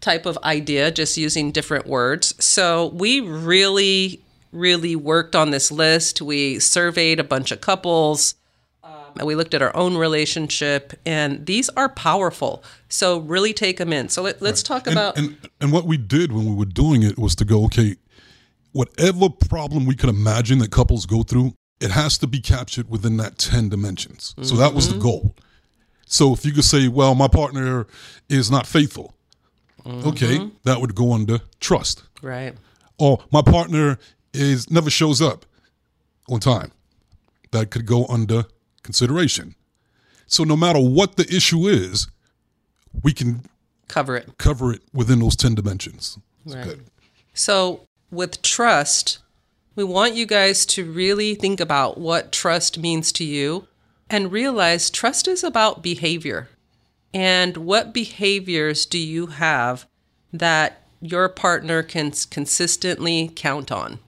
[0.00, 2.34] type of idea, just using different words.
[2.42, 6.20] So we really really worked on this list.
[6.20, 8.34] We surveyed a bunch of couples.
[8.82, 12.64] Um, we looked at our own relationship, and these are powerful.
[12.88, 14.08] So really take them in.
[14.08, 14.64] So let, us right.
[14.64, 15.18] talk and, about.
[15.18, 17.96] And, and what we did when we were doing it was to go, okay,
[18.72, 23.16] whatever problem we could imagine that couples go through, it has to be captured within
[23.18, 24.34] that 10 dimensions.
[24.36, 24.56] So mm-hmm.
[24.58, 25.02] that was the mm-hmm.
[25.02, 25.34] goal.
[26.10, 27.86] So if you could say, well, my partner
[28.28, 29.14] is not faithful,
[29.84, 30.08] mm-hmm.
[30.08, 32.02] okay, that would go under trust.
[32.20, 32.52] Right.
[32.98, 33.96] Or my partner
[34.34, 35.46] is never shows up
[36.28, 36.72] on time.
[37.52, 38.46] That could go under
[38.82, 39.54] consideration.
[40.26, 42.08] So no matter what the issue is,
[43.04, 43.42] we can
[43.86, 44.36] cover it.
[44.36, 46.18] Cover it within those 10 dimensions.
[46.44, 46.64] right.
[46.64, 46.84] Good.
[47.34, 49.20] So with trust,
[49.76, 53.68] we want you guys to really think about what trust means to you.
[54.10, 56.48] And realize trust is about behavior.
[57.14, 59.86] And what behaviors do you have
[60.32, 64.00] that your partner can consistently count on?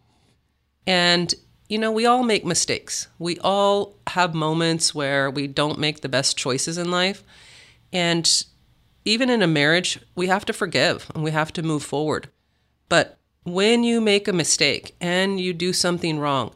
[0.86, 1.32] And,
[1.68, 3.06] you know, we all make mistakes.
[3.18, 7.22] We all have moments where we don't make the best choices in life.
[7.92, 8.44] And
[9.04, 12.28] even in a marriage, we have to forgive and we have to move forward.
[12.88, 16.54] But when you make a mistake and you do something wrong,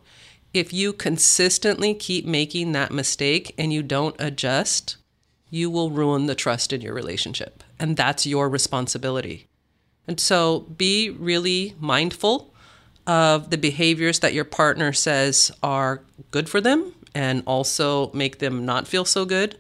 [0.57, 4.97] if you consistently keep making that mistake and you don't adjust,
[5.51, 7.63] you will ruin the trust in your relationship.
[7.79, 9.47] And that's your responsibility.
[10.09, 12.55] And so be really mindful
[13.07, 18.65] of the behaviors that your partner says are good for them and also make them
[18.65, 19.59] not feel so good.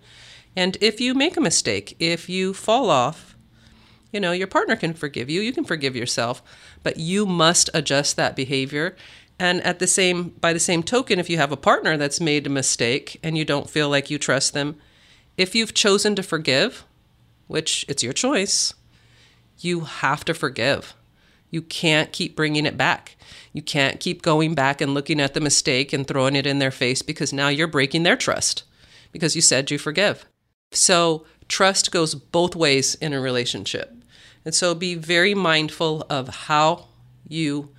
[0.57, 3.37] And if you make a mistake, if you fall off,
[4.13, 6.43] you know, your partner can forgive you, you can forgive yourself,
[6.83, 8.97] but you must adjust that behavior.
[9.39, 12.47] And at the same by the same token, if you have a partner that's made
[12.47, 14.77] a mistake and you don't feel like you trust them,
[15.37, 16.85] if you've chosen to forgive,
[17.47, 18.75] which it's your choice,
[19.59, 20.95] you have to forgive.
[21.51, 23.17] You can't keep bringing it back.
[23.53, 26.71] You can't keep going back and looking at the mistake and throwing it in their
[26.71, 28.65] face because now you're breaking their trust
[29.13, 30.27] because you said you forgive.
[30.73, 33.95] So, trust goes both ways in a relationship.
[34.45, 36.87] And so, be very mindful of how
[37.29, 37.71] you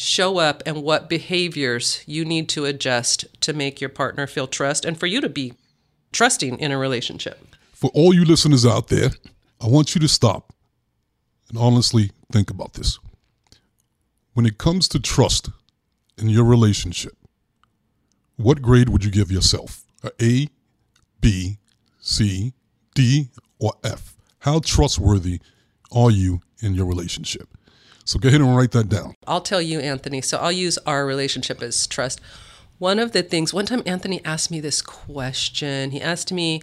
[0.00, 4.86] show up and what behaviors you need to adjust to make your partner feel trust
[4.86, 5.52] and for you to be
[6.10, 7.54] trusting in a relationship.
[7.74, 9.10] For all you listeners out there,
[9.60, 10.54] I want you to stop
[11.50, 12.98] and honestly think about this.
[14.32, 15.50] When it comes to trust
[16.16, 17.12] in your relationship,
[18.36, 19.84] what grade would you give yourself?
[20.18, 20.48] A,
[21.20, 21.58] B,
[21.98, 22.54] C,
[22.94, 24.16] D, or F?
[24.38, 25.40] How trustworthy
[25.92, 27.48] are you in your relationship?
[28.10, 29.14] So go ahead and write that down.
[29.28, 30.20] I'll tell you, Anthony.
[30.20, 32.20] So I'll use our relationship as trust.
[32.78, 35.92] One of the things, one time Anthony asked me this question.
[35.92, 36.60] He asked me,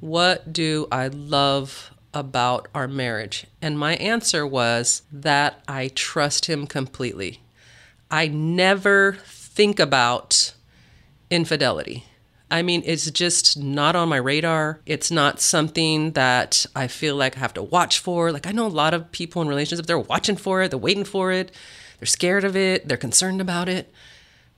[0.00, 3.46] What do I love about our marriage?
[3.62, 7.40] And my answer was that I trust him completely.
[8.10, 10.52] I never think about
[11.30, 12.04] infidelity.
[12.52, 14.82] I mean, it's just not on my radar.
[14.84, 18.30] It's not something that I feel like I have to watch for.
[18.30, 21.04] Like, I know a lot of people in relationships, they're watching for it, they're waiting
[21.04, 21.50] for it,
[21.98, 23.90] they're scared of it, they're concerned about it.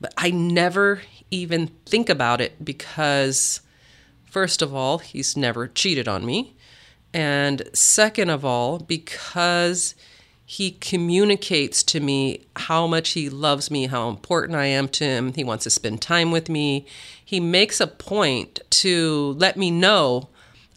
[0.01, 3.61] But I never even think about it because,
[4.25, 6.57] first of all, he's never cheated on me.
[7.13, 9.95] And second of all, because
[10.45, 15.33] he communicates to me how much he loves me, how important I am to him.
[15.33, 16.87] He wants to spend time with me.
[17.25, 20.29] He makes a point to let me know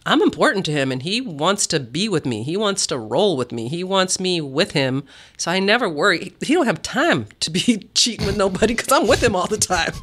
[0.08, 2.42] I'm important to him and he wants to be with me.
[2.42, 3.68] He wants to roll with me.
[3.68, 5.04] He wants me with him.
[5.36, 6.34] So I never worry.
[6.42, 9.58] He don't have time to be cheating with nobody cuz I'm with him all the
[9.58, 9.94] time.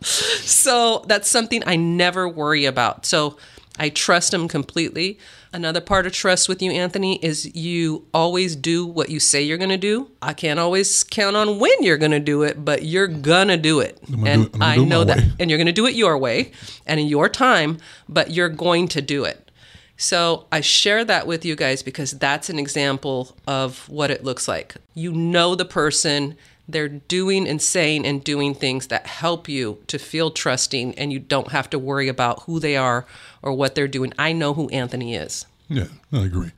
[0.00, 3.04] so that's something I never worry about.
[3.04, 3.36] So
[3.78, 5.18] I trust him completely.
[5.52, 9.58] Another part of trust with you, Anthony, is you always do what you say you're
[9.58, 10.10] going to do.
[10.20, 13.56] I can't always count on when you're going to do it, but you're going to
[13.56, 13.98] do it.
[14.24, 15.18] And do it, I know that.
[15.18, 15.32] Way.
[15.40, 16.52] And you're going to do it your way
[16.86, 19.50] and in your time, but you're going to do it.
[19.96, 24.46] So I share that with you guys because that's an example of what it looks
[24.46, 24.76] like.
[24.94, 26.36] You know the person,
[26.68, 31.18] they're doing and saying and doing things that help you to feel trusting and you
[31.18, 33.06] don't have to worry about who they are
[33.42, 34.12] or what they're doing.
[34.18, 35.46] I know who Anthony is.
[35.68, 36.52] Yeah, I agree.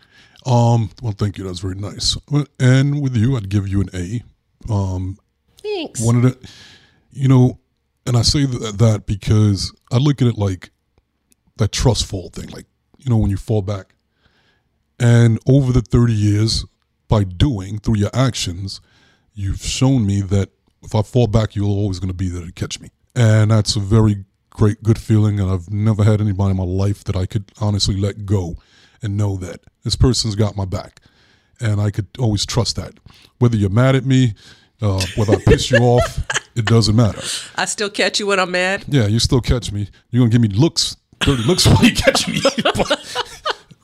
[0.46, 1.44] Um, well, thank you.
[1.44, 2.16] That's very nice.
[2.58, 4.22] And with you, I'd give you an A.
[4.72, 5.18] Um,
[5.62, 6.00] Thanks.
[6.00, 6.48] One of the,
[7.12, 7.58] you know,
[8.06, 10.70] and I say that, that because I look at it like
[11.56, 12.48] that trust fall thing.
[12.48, 12.66] Like,
[12.98, 13.94] you know, when you fall back.
[14.98, 16.64] And over the 30 years,
[17.08, 18.80] by doing through your actions,
[19.38, 20.50] you've shown me that
[20.82, 22.90] if I fall back, you're always going to be there to catch me.
[23.14, 25.38] And that's a very great, good feeling.
[25.38, 28.56] And I've never had anybody in my life that I could honestly let go
[29.00, 31.00] and know that this person's got my back.
[31.60, 32.94] And I could always trust that.
[33.38, 34.34] Whether you're mad at me,
[34.82, 36.18] uh, whether I piss you off,
[36.56, 37.22] it doesn't matter.
[37.56, 38.84] I still catch you when I'm mad.
[38.88, 39.88] Yeah, you still catch me.
[40.10, 42.40] You're gonna give me looks, dirty looks when you catch me.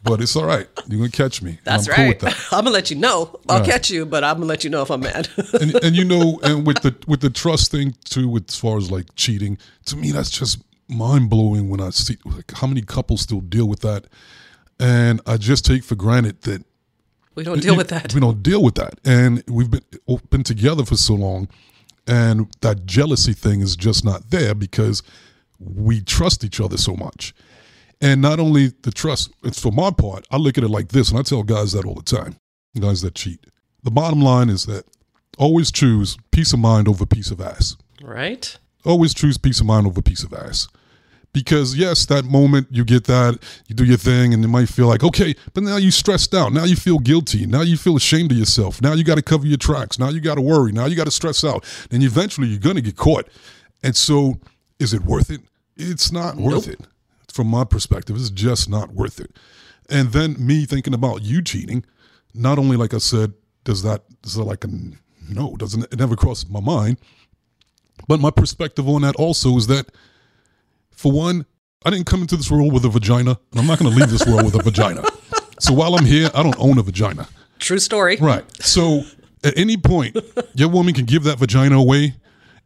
[0.05, 0.69] but it's all right.
[0.87, 1.59] You're gonna catch me.
[1.65, 2.21] That's I'm right.
[2.21, 2.47] Cool that.
[2.53, 3.41] I'm gonna let you know.
[3.49, 3.69] I'll right.
[3.69, 5.29] catch you, but I'm gonna let you know if I'm mad.
[5.61, 8.77] and, and you know, and with the with the trust thing too, with as far
[8.77, 12.83] as like cheating, to me that's just mind blowing when I see like how many
[12.83, 14.07] couples still deal with that,
[14.79, 16.65] and I just take for granted that
[17.35, 18.13] we don't deal with that.
[18.15, 21.49] We don't deal with that, and we've been oh, been together for so long,
[22.07, 25.03] and that jealousy thing is just not there because
[25.59, 27.35] we trust each other so much.
[28.05, 31.09] And not only the trust, it's for my part, I look at it like this,
[31.09, 32.37] and I tell guys that all the time,
[32.79, 33.47] guys that cheat.
[33.83, 34.85] The bottom line is that
[35.39, 37.79] always choose peace of mind over piece of ass.
[38.03, 38.59] Right.
[38.85, 40.69] Always choose peace of mind over piece of ass.
[41.33, 43.39] Because yes, that moment you get that,
[43.69, 46.53] you do your thing, and it might feel like, okay, but now you stressed out.
[46.53, 47.47] Now you feel guilty.
[47.47, 48.83] Now you feel ashamed of yourself.
[48.83, 49.99] Now you got to cover your tracks.
[49.99, 50.73] Now you got to worry.
[50.73, 51.65] Now you got to stress out.
[51.91, 53.31] And eventually you're going to get caught.
[53.83, 54.41] And so,
[54.79, 55.41] is it worth it?
[55.75, 56.81] It's not worth it.
[57.35, 59.37] From my perspective, it's just not worth it.
[59.91, 61.85] And then me thinking about you cheating,
[62.33, 63.33] not only like I said,
[63.65, 64.69] does that is that like a
[65.29, 66.97] no, doesn't it never crosses my mind.
[68.07, 69.91] But my perspective on that also is that
[70.93, 71.45] for one,
[71.85, 74.11] I didn't come into this world with a vagina, and I'm not going to leave
[74.13, 75.03] this world with a vagina.
[75.59, 77.27] So while I'm here, I don't own a vagina.
[77.59, 78.17] True story.
[78.17, 78.45] Right.
[78.63, 79.03] So
[79.43, 80.17] at any point,
[80.55, 82.15] your woman can give that vagina away,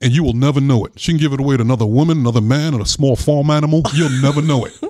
[0.01, 0.99] and you will never know it.
[0.99, 3.83] She can give it away to another woman, another man, or a small farm animal.
[3.95, 4.73] You'll never know it.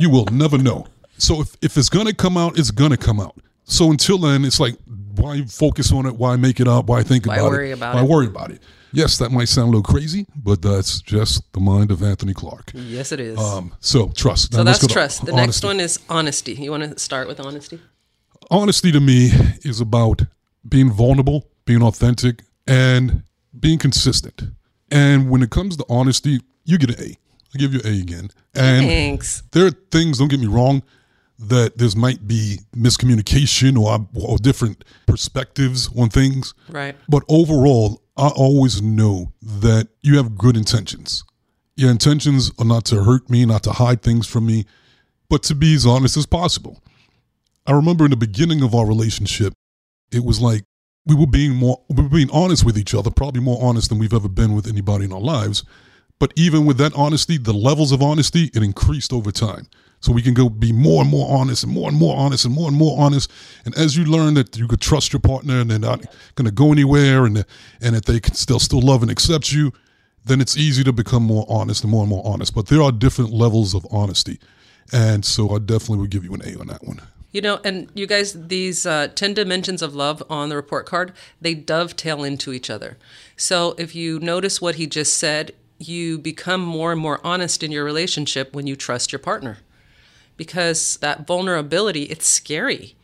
[0.00, 0.86] You will never know.
[1.18, 3.36] So if, if it's going to come out, it's going to come out.
[3.64, 4.74] So until then, it's like,
[5.14, 6.16] why focus on it?
[6.16, 6.86] Why make it up?
[6.86, 7.42] Why think about it?
[7.42, 7.72] Why worry about worry it?
[7.74, 8.08] about why it?
[8.08, 8.62] worry about it?
[8.92, 12.72] Yes, that might sound a little crazy, but that's just the mind of Anthony Clark.
[12.74, 13.38] Yes, it is.
[13.38, 14.52] Um, so trust.
[14.52, 15.26] so Now that's trust.
[15.26, 15.46] The honesty.
[15.46, 16.54] next one is honesty.
[16.54, 17.78] You want to start with honesty?
[18.50, 19.30] honesty to me
[19.62, 20.22] is about
[20.68, 23.22] being vulnerable, being authentic, and
[23.58, 24.42] being consistent.
[24.90, 27.16] And when it comes to honesty, you get an A.
[27.54, 28.30] I give you an A again.
[28.54, 29.42] And Thanks.
[29.52, 30.82] there are things, don't get me wrong,
[31.38, 36.54] that there might be miscommunication or, or different perspectives on things.
[36.68, 36.96] Right.
[37.08, 41.24] But overall, I always know that you have good intentions.
[41.76, 44.66] Your intentions are not to hurt me, not to hide things from me,
[45.28, 46.80] but to be as honest as possible.
[47.66, 49.54] I remember in the beginning of our relationship,
[50.12, 50.64] it was like
[51.06, 53.98] we were being more we were being honest with each other, probably more honest than
[53.98, 55.64] we've ever been with anybody in our lives.
[56.18, 59.66] But even with that honesty, the levels of honesty, it increased over time.
[60.00, 62.54] So we can go be more and more honest and more and more honest and
[62.54, 63.30] more and more honest.
[63.64, 66.52] And as you learn that you could trust your partner and they're not going to
[66.52, 67.44] go anywhere and
[67.80, 69.72] and that they can still still love and accept you,
[70.24, 72.54] then it's easy to become more honest and more and more honest.
[72.54, 74.38] But there are different levels of honesty.
[74.92, 77.00] And so I definitely would give you an A on that one.
[77.34, 81.12] You know, and you guys, these uh, 10 dimensions of love on the report card,
[81.40, 82.96] they dovetail into each other.
[83.36, 87.72] So if you notice what he just said, you become more and more honest in
[87.72, 89.58] your relationship when you trust your partner.
[90.36, 92.94] Because that vulnerability, it's scary.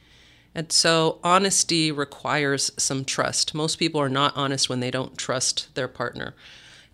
[0.55, 3.53] And so honesty requires some trust.
[3.53, 6.37] Most people are not honest when they don't trust their partner.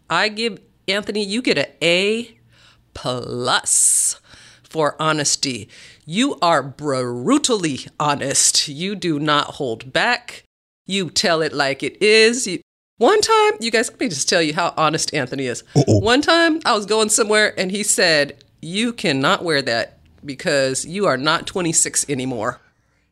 [0.09, 2.39] I give Anthony, you get an A
[2.95, 4.19] plus
[4.63, 5.69] for honesty.
[6.09, 8.69] You are brutally honest.
[8.69, 10.45] You do not hold back.
[10.87, 12.47] You tell it like it is.
[12.47, 12.61] You,
[12.99, 15.65] one time, you guys, let me just tell you how honest Anthony is.
[15.75, 15.99] Uh-oh.
[15.99, 21.07] One time, I was going somewhere and he said, You cannot wear that because you
[21.07, 22.61] are not 26 anymore.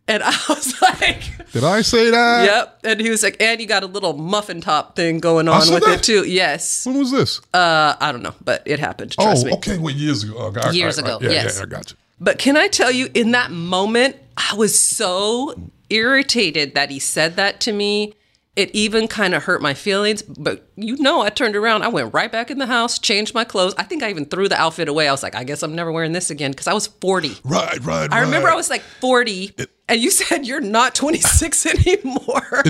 [0.06, 2.44] And I was like, Did I say that?
[2.44, 2.78] Yep.
[2.84, 5.84] And he was like, And you got a little muffin top thing going on with
[5.84, 5.98] that?
[5.98, 6.24] it too.
[6.28, 6.86] Yes.
[6.86, 7.40] When was this?
[7.52, 9.10] Uh, I don't know, but it happened.
[9.10, 9.54] Trust oh, me.
[9.54, 9.78] okay.
[9.78, 10.34] Well, years ago.
[10.38, 11.16] Oh, God, Years right, right.
[11.22, 11.56] ago, Yeah, yes.
[11.56, 11.96] yeah, I got you.
[12.20, 15.54] But can I tell you, in that moment, I was so
[15.90, 18.14] irritated that he said that to me.
[18.56, 20.22] It even kind of hurt my feelings.
[20.22, 23.42] But you know, I turned around, I went right back in the house, changed my
[23.42, 23.74] clothes.
[23.78, 25.08] I think I even threw the outfit away.
[25.08, 27.32] I was like, I guess I'm never wearing this again because I was 40.
[27.42, 28.12] Right, right.
[28.12, 28.52] I remember right.
[28.54, 29.54] I was like 40,
[29.88, 32.62] and you said you're not 26 anymore.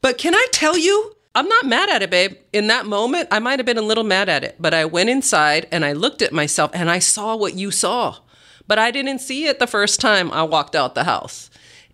[0.00, 2.32] but can I tell you, I'm not mad at it, babe.
[2.54, 5.10] In that moment, I might have been a little mad at it, but I went
[5.10, 8.16] inside and I looked at myself and I saw what you saw.
[8.66, 11.50] But I didn't see it the first time I walked out the house.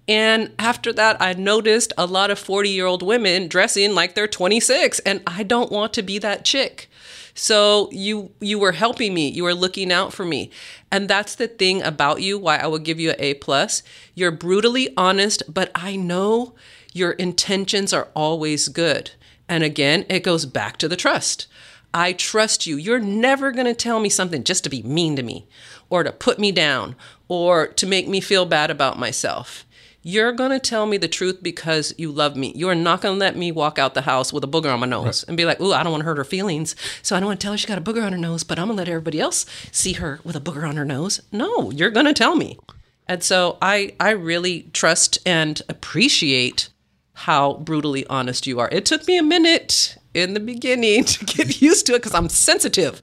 [0.08, 4.26] And after that, I noticed a lot of 40 year old women dressing like they're
[4.26, 6.88] 26, and I don't want to be that chick.
[7.35, 9.28] So you you were helping me.
[9.28, 10.50] You were looking out for me.
[10.90, 13.82] And that's the thing about you why I would give you an A plus.
[14.14, 16.54] You're brutally honest, but I know
[16.92, 19.12] your intentions are always good.
[19.48, 21.46] And again, it goes back to the trust.
[21.94, 22.76] I trust you.
[22.76, 25.46] You're never going to tell me something just to be mean to me
[25.92, 26.96] or to put me down
[27.28, 29.66] or to make me feel bad about myself.
[30.02, 32.50] You're going to tell me the truth because you love me.
[32.57, 34.87] You're not going to let me walk out the house with a booger on my
[34.87, 36.75] nose and be like, ooh, I don't want to hurt her feelings.
[37.02, 38.58] So I don't want to tell her she got a booger on her nose, but
[38.58, 41.21] I'm going to let everybody else see her with a booger on her nose.
[41.31, 42.58] No, you're going to tell me.
[43.06, 46.71] And so I, I really trust and appreciate
[47.12, 48.71] how brutally honest you are.
[48.73, 52.29] It took me a minute in the beginning to get used to it because I'm
[52.29, 53.02] sensitive.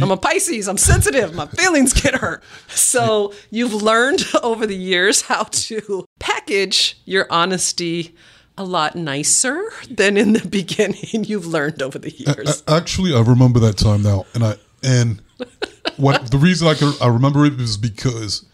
[0.00, 0.68] I'm a Pisces.
[0.68, 1.34] I'm sensitive.
[1.34, 2.42] My feelings get hurt.
[2.68, 8.14] So you've learned over the years how to package your honesty
[8.56, 11.24] a lot nicer than in the beginning.
[11.24, 12.62] You've learned over the years.
[12.68, 15.22] A- Actually, I remember that time now, and I and
[15.96, 18.44] what the reason I could I remember it is because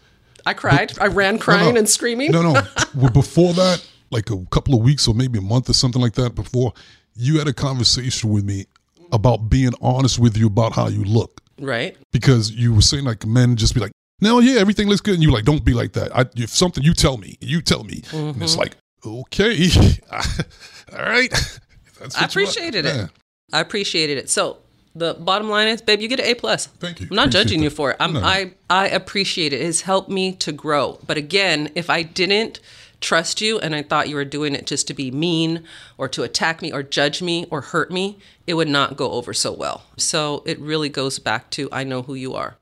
[0.45, 0.97] I cried.
[0.99, 1.79] I ran crying no.
[1.79, 2.31] and screaming.
[2.31, 6.01] no, no, before that, like a couple of weeks or maybe a month or something
[6.01, 6.73] like that before,
[7.15, 8.65] you had a conversation with me
[9.11, 11.41] about being honest with you about how you look.
[11.59, 11.95] Right.
[12.11, 15.21] because you were saying like men just be like, no, yeah, everything looks good, and
[15.23, 16.15] you like don't be like that.
[16.15, 18.41] I, if something you tell me, you tell me, and Mm-hmm.
[18.43, 19.69] it's like, okay,
[20.11, 21.29] all right.
[21.99, 22.31] That's I what you want.
[22.31, 23.03] appreciated Yeah.
[23.05, 23.09] it.
[23.53, 24.29] I appreciated it.
[24.29, 24.57] So
[24.95, 26.65] the bottom line is, babe, you get an A plus.
[26.67, 27.07] Thank you.
[27.11, 27.97] I'm not Appreciate judging you for it.
[27.99, 28.21] I'm, No.
[28.23, 29.61] I I appreciate it.
[29.61, 30.99] It's helped me to grow.
[31.05, 32.59] But again, if I didn't
[33.01, 35.63] trust you and I thought you were doing it just to be mean
[35.97, 39.33] or to attack me or judge me or hurt me, it would not go over
[39.33, 39.83] so well.
[39.97, 42.57] So it really goes back to I know who you are.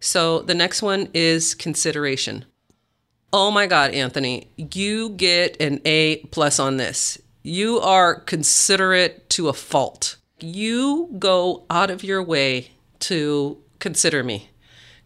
[0.00, 2.46] So the next one is consideration.
[3.32, 7.18] Oh my God, Anthony, you get an A plus on this.
[7.42, 10.16] You are considerate to a fault.
[10.40, 14.50] You go out of your way to consider me,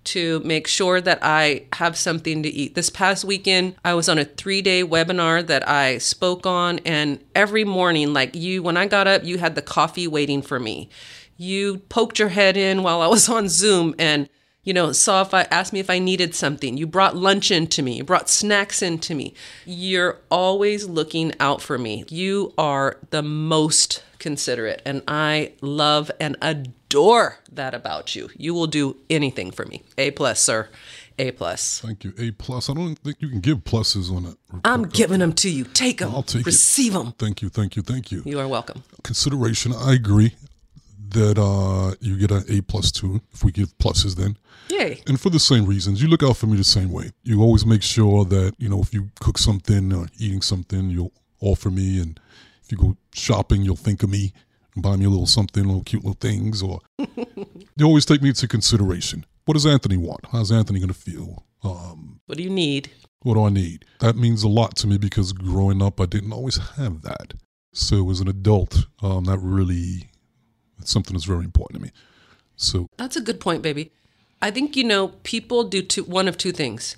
[0.07, 2.75] to make sure that I have something to eat.
[2.75, 7.23] This past weekend, I was on a three day webinar that I spoke on, and
[7.35, 10.89] every morning, like you, when I got up, you had the coffee waiting for me.
[11.37, 14.29] You poked your head in while I was on Zoom and
[14.67, 16.77] you know, saw if I asked me if I needed something.
[16.77, 17.99] You brought lunch into me.
[17.99, 19.33] You brought snacks into me.
[19.65, 22.05] You're always looking out for me.
[22.09, 28.29] You are the most considerate, and I love and adore that about you.
[28.37, 29.83] You will do anything for me.
[29.97, 30.69] A plus, sir.
[31.17, 31.81] A plus.
[31.81, 32.13] Thank you.
[32.19, 32.69] A plus.
[32.69, 34.37] I don't think you can give pluses on it.
[34.65, 35.63] I'm giving them to you.
[35.63, 36.13] Take them.
[36.13, 36.47] I'll take it.
[36.47, 37.13] Receive them.
[37.13, 37.49] Thank you.
[37.49, 37.83] Thank you.
[37.83, 38.23] Thank you.
[38.27, 38.83] You are welcome.
[39.05, 39.73] Consideration.
[39.73, 40.35] I agree
[41.11, 44.37] that uh, you get an A plus two if we give pluses then.
[44.71, 45.01] Yay.
[45.07, 47.13] And for the same reasons, you look out for me the same way.
[47.23, 51.13] You always make sure that, you know, if you cook something or eating something, you'll
[51.41, 52.01] offer me.
[52.01, 52.19] And
[52.67, 54.33] if you go shopping, you'll think of me
[54.75, 56.63] and buy me a little something, little cute little things.
[56.63, 59.25] Or you always take me into consideration.
[59.45, 60.27] What does Anthony want?
[60.33, 61.45] How's Anthony going to feel?
[61.63, 62.91] Um, What do you need?
[63.23, 63.85] what do I need?
[64.01, 67.35] That means a lot to me because growing up, I didn't always have that.
[67.73, 70.11] So as an adult, um, that really,
[70.79, 71.93] it's something that's very important to me.
[72.57, 73.93] So That's a good point, baby.
[74.43, 76.97] I think you know people do two, one of two things.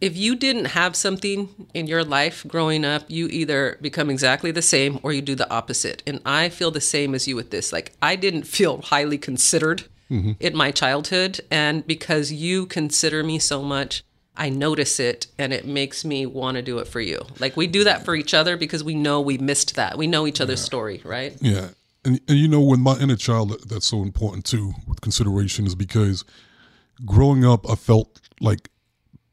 [0.00, 4.62] If you didn't have something in your life growing up, you either become exactly the
[4.62, 6.02] same or you do the opposite.
[6.06, 7.72] And I feel the same as you with this.
[7.72, 10.32] Like I didn't feel highly considered mm-hmm.
[10.38, 14.04] in my childhood, and because you consider me so much,
[14.36, 17.22] I notice it and it makes me want to do it for you.
[17.40, 19.96] Like we do that for each other because we know we missed that.
[19.96, 21.34] We know each other's story, right?
[21.40, 21.68] Yeah.
[22.04, 25.74] And, and you know, when my inner child, that's so important too, with consideration, is
[25.74, 26.24] because
[27.04, 28.68] growing up, I felt like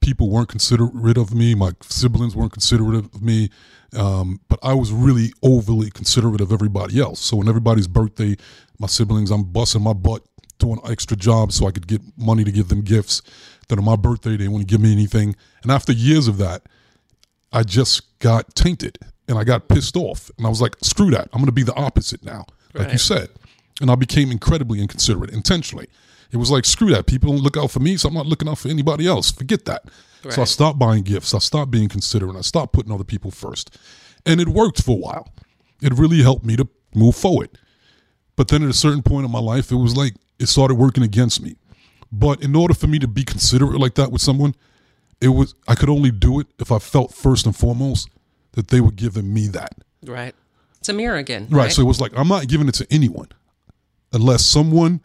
[0.03, 1.55] people weren't considerate of me.
[1.55, 3.49] My siblings weren't considerate of me.
[3.95, 7.21] Um, but I was really overly considerate of everybody else.
[7.21, 8.35] So when everybody's birthday,
[8.79, 10.23] my siblings, I'm busting my butt
[10.59, 13.21] doing extra jobs so I could get money to give them gifts.
[13.69, 15.35] Then on my birthday, they wouldn't give me anything.
[15.61, 16.63] And after years of that,
[17.53, 18.97] I just got tainted
[19.27, 20.29] and I got pissed off.
[20.37, 21.29] And I was like, screw that.
[21.31, 23.29] I'm going to be the opposite now, like you said.
[23.79, 25.87] And I became incredibly inconsiderate intentionally.
[26.33, 27.05] It was like, screw that.
[27.05, 29.31] People don't look out for me, so I'm not looking out for anybody else.
[29.31, 29.85] Forget that.
[30.29, 31.33] So I stopped buying gifts.
[31.33, 32.35] I stopped being considerate.
[32.35, 33.77] I stopped putting other people first.
[34.25, 35.33] And it worked for a while.
[35.81, 37.49] It really helped me to move forward.
[38.35, 41.03] But then at a certain point in my life, it was like it started working
[41.03, 41.57] against me.
[42.11, 44.55] But in order for me to be considerate like that with someone,
[45.21, 48.09] it was I could only do it if I felt first and foremost
[48.53, 49.73] that they were giving me that.
[50.05, 50.33] Right.
[50.79, 51.47] It's a mirror again.
[51.49, 51.63] Right.
[51.63, 51.71] Right.
[51.71, 53.27] So it was like I'm not giving it to anyone
[54.11, 55.01] unless someone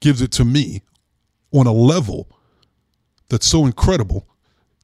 [0.00, 0.82] gives it to me
[1.52, 2.28] on a level
[3.28, 4.26] that's so incredible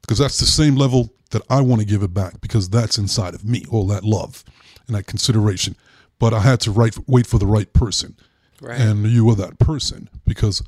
[0.01, 3.33] because that's the same level that I want to give it back because that's inside
[3.33, 4.43] of me, all that love
[4.87, 5.75] and that consideration.
[6.19, 8.15] But I had to write, wait for the right person.
[8.61, 8.79] Right.
[8.79, 10.61] And you were that person because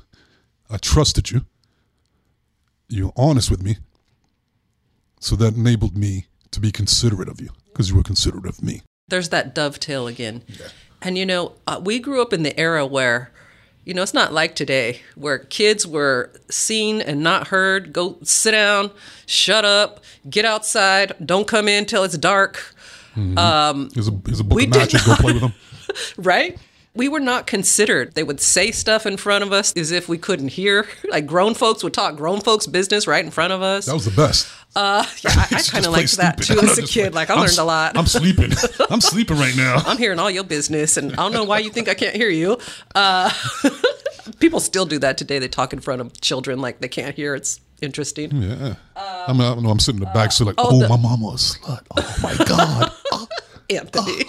[0.68, 1.46] I trusted you.
[2.88, 3.78] You're honest with me.
[5.20, 8.82] So that enabled me to be considerate of you because you were considerate of me.
[9.08, 10.42] there's that dovetail again.
[11.00, 13.32] And you know, uh, we grew up in the era where,
[13.88, 17.90] you know, it's not like today where kids were seen and not heard.
[17.90, 18.90] Go sit down,
[19.24, 22.74] shut up, get outside, don't come in till it's dark.
[23.16, 23.38] Mm-hmm.
[23.38, 25.00] Um, here's a, here's a book of magic.
[25.06, 25.54] Go play with them.
[26.18, 26.58] right?
[26.94, 28.14] We were not considered.
[28.14, 30.86] They would say stuff in front of us as if we couldn't hear.
[31.10, 33.86] Like grown folks would talk grown folks business right in front of us.
[33.86, 34.52] That was the best.
[34.78, 36.62] Uh, yeah, I, I kind of liked that stupid.
[36.62, 37.10] too as a kid.
[37.12, 37.96] play- Like I I'm learned a lot.
[37.98, 38.52] I'm sleeping.
[38.90, 39.82] I'm sleeping right now.
[39.84, 42.28] I'm hearing all your business, and I don't know why you think I can't hear
[42.30, 42.58] you.
[42.94, 43.28] Uh,
[44.38, 45.38] people still do that today.
[45.40, 47.34] They talk in front of children like they can't hear.
[47.34, 48.30] It's interesting.
[48.40, 48.74] Yeah.
[48.96, 49.70] I mean, I don't know.
[49.70, 51.82] I'm sitting in the back, so like, oh, oh, the- my mama a slut.
[51.96, 52.92] Oh my god.
[53.70, 54.24] Anthony.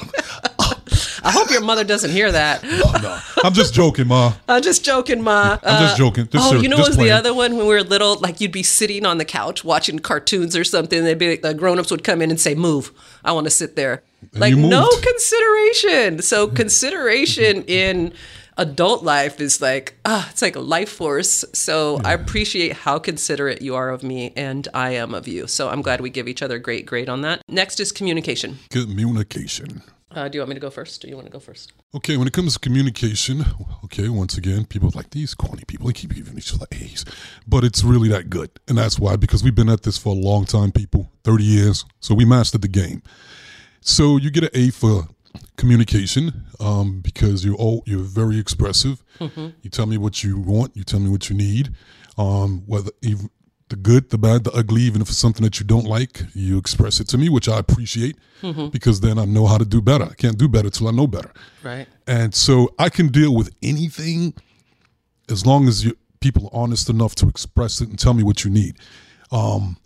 [1.24, 2.62] I hope your mother doesn't hear that.
[2.64, 3.20] Oh, no.
[3.44, 4.34] I'm just joking, ma.
[4.48, 5.58] I'm just joking, Ma.
[5.64, 6.28] I'm just joking.
[6.28, 8.20] Just oh, ser- you know was the other one when we were little?
[8.20, 11.04] Like you'd be sitting on the couch watching cartoons or something.
[11.04, 12.92] They'd be like, the grown-ups would come in and say, "Move,
[13.24, 14.04] I want to sit there."
[14.34, 16.22] like no consideration.
[16.22, 18.14] So consideration in
[18.58, 21.46] adult life is like ah, it's like a life force.
[21.54, 25.48] So I appreciate how considerate you are of me, and I am of you.
[25.48, 27.42] So I'm glad we give each other a great grade on that.
[27.48, 28.60] Next is communication.
[28.70, 29.82] Communication.
[30.12, 31.72] Uh, do you want me to go first, Do you want to go first?
[31.96, 33.46] Okay, when it comes to communication,
[33.84, 37.06] okay, once again, people are like these corny people, they keep giving each other A's.
[37.48, 38.50] But it's really that good.
[38.68, 41.86] And that's why, because we've been at this for a long time, people, 30 years.
[42.00, 43.04] So we mastered the game.
[43.82, 45.08] So you get an A for
[45.58, 49.04] communication um, because you're all, you're very expressive.
[49.20, 51.70] You tell me what you want, you tell me what you need.
[52.18, 53.30] Um, whether even
[53.70, 56.58] the good, the bad, the ugly, even if it's something that you don't like, you
[56.58, 58.18] express it to me, which I appreciate
[58.72, 60.06] because then I know how to do better.
[60.06, 61.32] I can't do better till I know better.
[61.64, 61.88] Right.
[62.08, 64.34] And so I can deal with anything
[65.30, 68.44] as long as you people are honest enough to express it and tell me what
[68.44, 68.78] you need.
[69.32, 69.78] Um,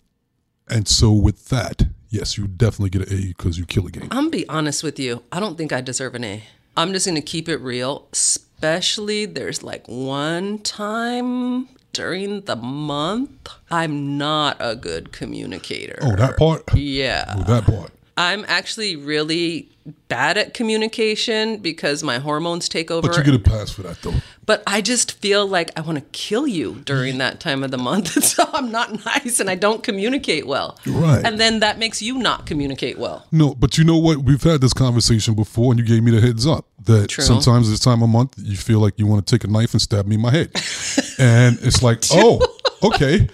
[0.69, 4.03] and so with that, yes, you definitely get an A because you kill a game.
[4.03, 5.23] I'm gonna be honest with you.
[5.31, 6.43] I don't think I deserve an A.
[6.75, 8.07] I'm just gonna keep it real.
[8.11, 15.97] Especially there's like one time during the month I'm not a good communicator.
[16.01, 16.63] Oh, that part?
[16.75, 17.33] Yeah.
[17.37, 17.92] Oh, that part.
[18.17, 19.69] I'm actually really
[20.07, 23.07] bad at communication because my hormones take over.
[23.07, 24.13] But you get a pass for that though.
[24.45, 27.77] But I just feel like I want to kill you during that time of the
[27.77, 28.23] month.
[28.23, 30.77] so I'm not nice and I don't communicate well.
[30.85, 31.25] Right.
[31.25, 33.25] And then that makes you not communicate well.
[33.31, 34.19] No, but you know what?
[34.19, 37.23] We've had this conversation before, and you gave me the heads up that True.
[37.23, 39.81] sometimes this time of month you feel like you want to take a knife and
[39.81, 40.51] stab me in my head,
[41.17, 42.41] and it's like, oh,
[42.83, 43.27] okay.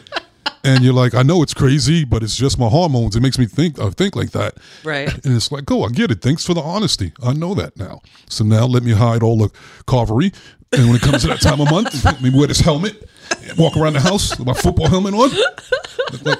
[0.64, 3.16] And you're like, I know it's crazy, but it's just my hormones.
[3.16, 3.80] It makes me think.
[3.80, 5.14] I think like that, Right.
[5.26, 6.22] And it's like, oh, I get it.
[6.22, 7.14] Thanks for the honesty.
[7.24, 8.02] I know that now.
[8.30, 9.50] So now let me hide all the
[9.88, 10.34] carvery.
[10.72, 13.10] And when it comes to that time of month, let me wear this helmet,
[13.48, 15.32] and walk around the house with my football helmet on,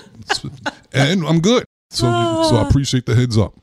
[0.94, 1.66] and I'm good.
[1.90, 2.06] So,
[2.44, 2.68] so I ah.
[2.68, 3.56] appreciate the heads up.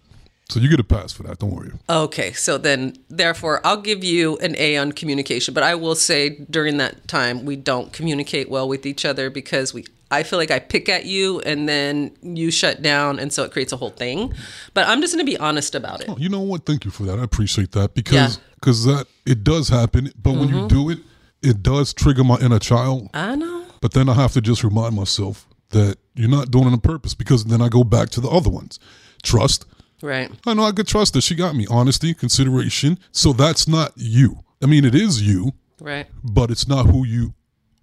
[0.49, 1.39] So you get a pass for that.
[1.39, 1.73] Don't worry.
[1.89, 6.31] Okay, so then therefore I'll give you an A on communication, but I will say
[6.51, 10.51] during that time we don't communicate well with each other because we I feel like
[10.53, 13.91] I pick at you and then you shut down and so it creates a whole
[13.91, 14.33] thing.
[14.73, 16.19] But I'm just going to be honest about it.
[16.19, 16.65] You know what?
[16.65, 17.19] Thank you for that.
[17.19, 18.27] I appreciate that because Yeah.
[18.29, 18.43] Mm-hmm.
[18.61, 20.13] because that it does happen.
[20.21, 20.99] But when you do it,
[21.43, 23.09] it does trigger my inner child.
[23.15, 23.65] I know.
[23.81, 27.15] But then I have to just remind myself that you're not doing it on purpose
[27.15, 28.79] because then I go back to the other ones.
[29.23, 29.67] Trust.
[30.03, 30.31] Right.
[30.47, 31.21] I know I could trust her.
[31.21, 31.67] She got me.
[31.69, 32.99] Honesty, consideration.
[33.11, 34.39] So that's not you.
[34.63, 36.07] I mean, it is you, Right.
[36.23, 37.35] but it's not who you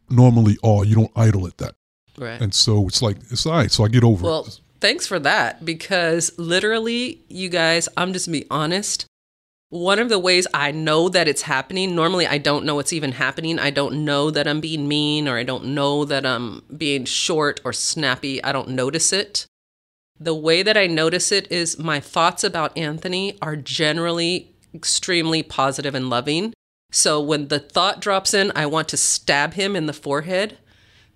[0.10, 0.86] normally are.
[0.86, 1.76] You don't idle at that.
[2.18, 2.42] Right.
[2.42, 3.72] And so it's like, it's all right.
[3.72, 4.60] So I get over Well, it.
[4.80, 9.06] thanks for that because literally, you guys, I'm just gonna be honest.
[9.70, 13.14] One of the ways I know that it's happening, normally I don't know it's even
[13.14, 13.58] happening.
[13.58, 17.60] I don't know that I'm being mean or I don't know that I'm being short
[17.66, 18.44] or snappy.
[18.44, 19.48] I don't notice it.
[20.20, 25.96] The way that I notice it is my thoughts about Anthony are generally extremely positive
[25.96, 26.54] and loving.
[26.92, 30.60] So when the thought drops in, I want to stab him in the forehead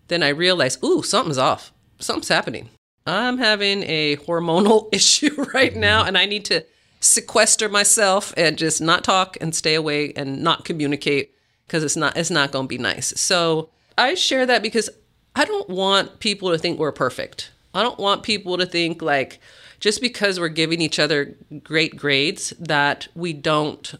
[0.07, 1.71] then I realize, ooh, something's off.
[1.99, 2.69] Something's happening.
[3.05, 6.65] I'm having a hormonal issue right now, and I need to
[6.99, 11.33] sequester myself and just not talk and stay away and not communicate
[11.65, 13.19] because it's not it's not going to be nice.
[13.19, 14.89] So I share that because
[15.35, 17.51] I don't want people to think we're perfect.
[17.73, 19.39] I don't want people to think like
[19.79, 23.93] just because we're giving each other great grades that we don't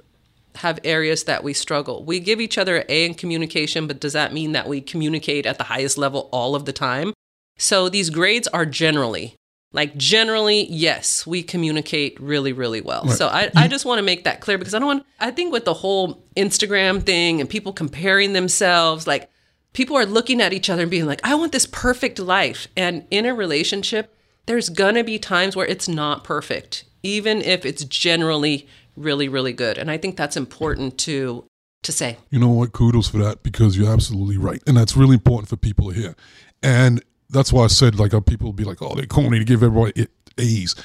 [0.58, 2.04] have areas that we struggle.
[2.04, 5.46] We give each other an A in communication, but does that mean that we communicate
[5.46, 7.14] at the highest level all of the time?
[7.58, 9.36] So these grades are generally,
[9.74, 13.08] like generally, yes, we communicate really, really well.
[13.10, 15.52] So I, I just want to make that clear because I don't want, I think
[15.52, 19.30] with the whole Instagram thing and people comparing themselves, like
[19.74, 22.68] people are looking at each other and being like, I want this perfect life.
[22.78, 27.84] And in a relationship, there's gonna be times where it's not perfect, even if it's
[27.84, 28.68] generally
[28.98, 29.78] really, really good.
[29.78, 31.46] And I think that's important to
[31.84, 32.18] to say.
[32.30, 32.74] You know what?
[32.74, 34.62] Kudos for that because you're absolutely right.
[34.68, 36.16] And that's really important for people to hear.
[36.62, 39.64] And that's why I said, like, people will be like, oh, they're corny to give
[39.64, 40.76] everybody it- A's.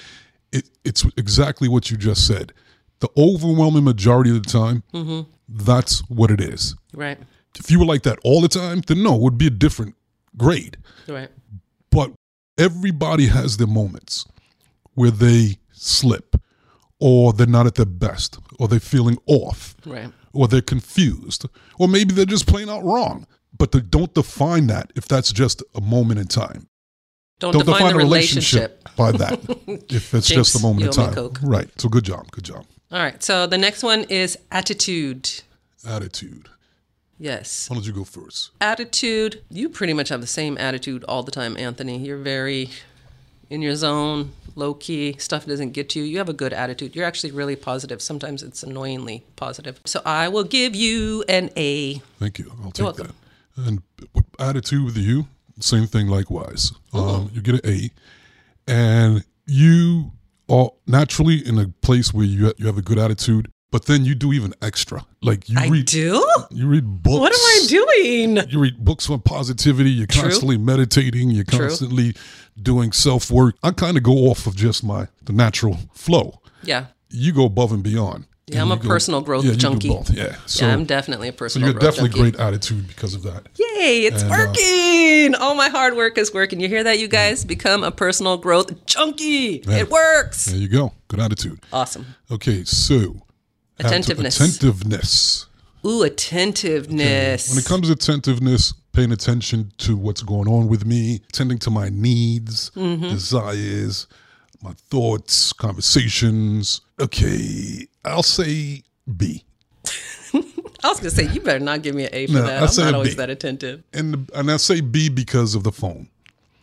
[0.53, 2.53] It, it's exactly what you just said.
[3.01, 5.29] The overwhelming majority of the time, mm-hmm.
[5.49, 6.77] that's what it is.
[6.95, 7.19] Right.
[7.59, 9.95] If you were like that all the time, then no, it would be a different
[10.37, 10.77] grade.
[11.09, 11.31] Right.
[11.91, 12.13] But
[12.59, 14.27] everybody has their moments
[14.95, 16.37] where they slip
[17.07, 20.11] or they're not at their best or they're feeling off Right.
[20.33, 21.47] or they're confused
[21.79, 23.27] or maybe they're just plain out wrong.
[23.59, 26.69] But they don't define that if that's just a moment in time.
[27.39, 28.81] Don't, Don't define, define, the a relationship.
[28.85, 31.51] relationship by that if it's Jinx, just a moment in you owe me time.
[31.51, 31.69] Right.
[31.81, 32.31] So good job.
[32.31, 32.65] Good job.
[32.93, 33.21] All right.
[33.23, 35.29] So the next one is attitude.
[35.87, 36.49] Attitude.
[37.19, 37.69] Yes.
[37.69, 38.51] Why don't you go first?
[38.61, 39.43] Attitude.
[39.51, 41.99] You pretty much have the same attitude all the time, Anthony.
[41.99, 42.71] You're very
[43.53, 46.97] in your zone, low key, stuff doesn't get to you, you have a good attitude.
[46.97, 48.01] You're actually really positive.
[48.01, 49.79] Sometimes it's annoyingly positive.
[49.85, 51.97] So I will give you an A.
[52.19, 52.51] Thank you.
[52.65, 53.15] I'll take that.
[53.57, 53.83] And
[54.39, 55.27] attitude with you,
[55.61, 56.73] same thing likewise.
[56.95, 57.91] Um, you get an A,
[58.67, 60.13] and you
[60.49, 64.15] are naturally in a place where you you have a good attitude, but then you
[64.15, 65.05] do even extra.
[65.21, 66.25] Like you I read do?
[66.51, 67.19] you read books.
[67.21, 68.49] What am I doing?
[68.51, 69.91] You read books on positivity.
[69.91, 71.31] You're constantly meditating.
[71.33, 71.59] You're True.
[71.67, 72.15] constantly
[72.63, 73.57] doing self work.
[73.65, 76.41] I kind of go off of just my the natural flow.
[76.63, 76.87] Yeah.
[77.11, 78.27] You go above and beyond.
[78.49, 79.97] Yeah, And I'm a go- personal growth yeah, junkie.
[80.13, 82.37] Yeah, so, yeah, I'm definitely a personal so personal you got growth definitely junkie.
[82.37, 83.47] great attitude because of that.
[83.57, 85.35] Yay, it's And, uh, working.
[85.37, 86.59] All my hard work is working.
[86.59, 87.45] You hear that, you guys?
[87.45, 89.63] Become a personal growth junkie.
[89.67, 89.77] Yeah.
[89.79, 90.47] It works.
[90.47, 90.93] There you go.
[91.09, 91.61] Good attitude.
[91.73, 92.05] Awesome.
[92.33, 93.23] Okay, so
[93.79, 94.37] Attentiveness.
[94.41, 95.47] attentiveness.
[95.85, 97.51] Ooh, attentiveness.
[97.51, 101.71] When it comes to attentiveness, paying attention to what's going on with me, tending to
[101.71, 103.09] my needs, Mm-hmm.
[103.09, 104.07] desires,
[104.63, 106.83] my thoughts, conversations.
[107.01, 108.83] Okay, I'll say
[109.17, 109.45] B.
[110.35, 112.63] I was gonna say you better not give me an A for No, that.
[112.63, 113.17] I I'm not always B.
[113.17, 113.83] that attentive.
[113.93, 116.09] and and I say B because of the phone.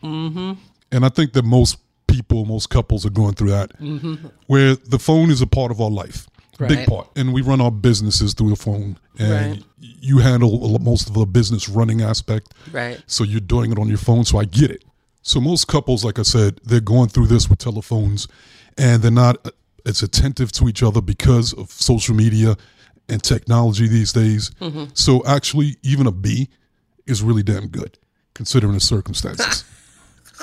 [0.03, 0.53] Mm-hmm.
[0.91, 3.71] And I think that most people, most couples are going through that,
[4.47, 6.27] where the phone is a part of our life,
[6.67, 9.63] big part, and we run our businesses through the phone, and Right.
[9.79, 13.01] you handle most of the business running aspect, Right.
[13.07, 14.83] So you're doing it on your phone, so I get it.
[15.21, 18.27] So most couples, like I said, they're going through this with telephones,
[18.77, 19.53] and they're not
[19.85, 22.55] as attentive to each other because of social media
[23.07, 24.51] and technology these days.
[24.61, 24.85] Mm-hmm.
[24.93, 26.49] So actually, even a B
[27.05, 27.97] is really damn good
[28.33, 29.63] considering the circumstances.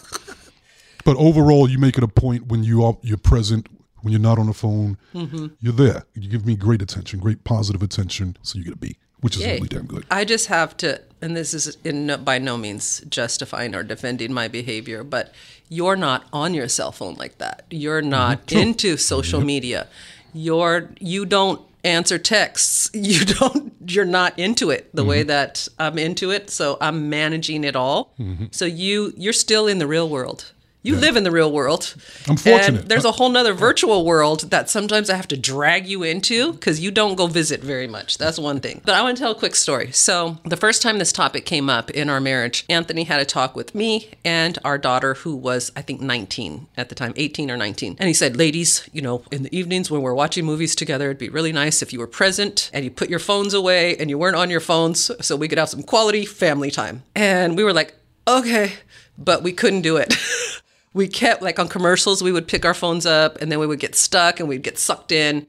[1.05, 3.69] but overall, you make it a point when you are you're present.
[4.03, 5.47] When you're not on the phone, Mm-hmm.
[5.61, 6.05] you're there.
[6.15, 8.37] You give me great attention, great positive attention.
[8.43, 9.55] So you get a B, which is Yay.
[9.55, 10.05] really damn good.
[10.11, 14.33] I just have to, and this is in no, by no means justifying or defending
[14.33, 15.35] my behavior, but
[15.69, 17.65] you're not on your cell phone like that.
[17.71, 18.11] You're mm-hmm.
[18.11, 19.89] not into social media.
[20.33, 22.91] You're you don't answer texts.
[22.97, 23.73] You don't.
[23.87, 25.29] You're not into it the way mm-hmm.
[25.29, 26.51] that I'm into it.
[26.51, 28.13] So I'm managing it all.
[28.19, 28.47] Mm-hmm.
[28.51, 30.53] So you you're still in the real world.
[30.87, 31.95] You live in the real world.
[32.29, 32.81] I'm fortunate.
[32.83, 36.53] And there's a whole nother virtual world that sometimes I have to drag you into
[36.53, 38.19] because you don't go visit very much.
[38.19, 38.83] That's one thing.
[38.85, 39.91] But I want to tell a quick story.
[39.91, 43.57] So, the first time this topic came up in our marriage, Anthony had a talk
[43.57, 47.57] with me and our daughter, who was, I think, 19 at the time, 18 or
[47.57, 47.97] 19.
[47.99, 51.19] And he said, Ladies, you know, in the evenings when we're watching movies together, it'd
[51.19, 54.19] be really nice if you were present and you put your phones away and you
[54.19, 57.03] weren't on your phones so we could have some quality family time.
[57.17, 57.97] And we were like,
[58.29, 58.73] Okay.
[59.19, 60.15] But we couldn't do it.
[60.97, 63.79] we kept like on commercials we would pick our phones up and then we would
[63.79, 65.47] get stuck and we'd get sucked in.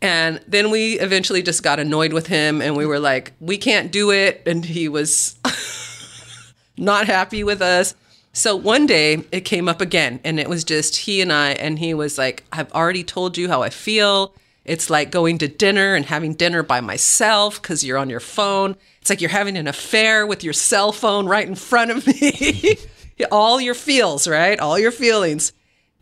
[0.00, 3.90] And then we eventually just got annoyed with him and we were like we can't
[3.90, 5.34] do it and he was
[6.78, 7.96] not happy with us.
[8.32, 11.80] So one day it came up again and it was just he and i and
[11.80, 14.32] he was like i've already told you how i feel.
[14.64, 18.76] It's like going to dinner and having dinner by myself because you're on your phone.
[19.00, 22.76] It's like you're having an affair with your cell phone right in front of me
[23.30, 25.52] all your feels right all your feelings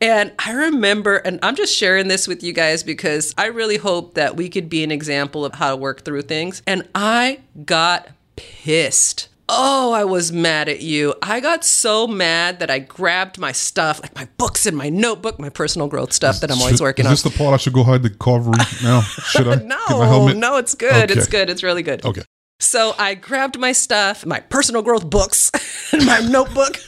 [0.00, 4.14] and I remember, and I'm just sharing this with you guys because I really hope
[4.14, 6.62] that we could be an example of how to work through things.
[6.66, 9.28] And I got pissed.
[9.48, 11.14] Oh, I was mad at you.
[11.22, 15.38] I got so mad that I grabbed my stuff, like my books and my notebook,
[15.38, 17.12] my personal growth stuff that I'm always working is on.
[17.12, 19.00] this the part I should go hide the carvery now?
[19.30, 19.56] Should I?
[19.56, 21.10] Get my no, no, it's good.
[21.12, 21.48] It's good.
[21.48, 22.04] It's really good.
[22.04, 22.22] Okay.
[22.58, 25.52] So I grabbed my stuff, my personal growth books,
[25.92, 26.78] and my notebook,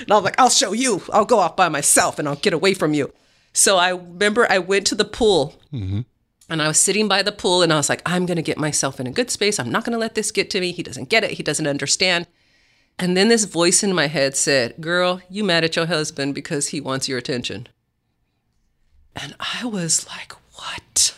[0.00, 1.02] and I was like, I'll show you.
[1.12, 3.12] I'll go off by myself and I'll get away from you.
[3.52, 6.00] So I remember I went to the pool mm-hmm.
[6.48, 8.58] and I was sitting by the pool and I was like, I'm going to get
[8.58, 9.58] myself in a good space.
[9.58, 10.72] I'm not going to let this get to me.
[10.72, 11.32] He doesn't get it.
[11.32, 12.26] He doesn't understand.
[12.98, 16.68] And then this voice in my head said, Girl, you mad at your husband because
[16.68, 17.68] he wants your attention.
[19.16, 21.14] And I was like, What?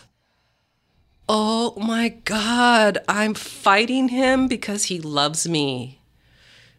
[1.29, 5.96] Oh my God, I'm fighting him because he loves me.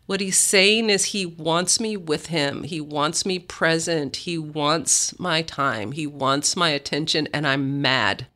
[0.07, 2.63] What he's saying is he wants me with him.
[2.63, 4.15] He wants me present.
[4.15, 5.91] He wants my time.
[5.91, 8.27] He wants my attention, and I'm mad.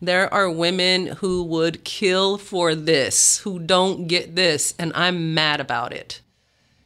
[0.00, 5.58] There are women who would kill for this, who don't get this, and I'm mad
[5.58, 6.20] about it.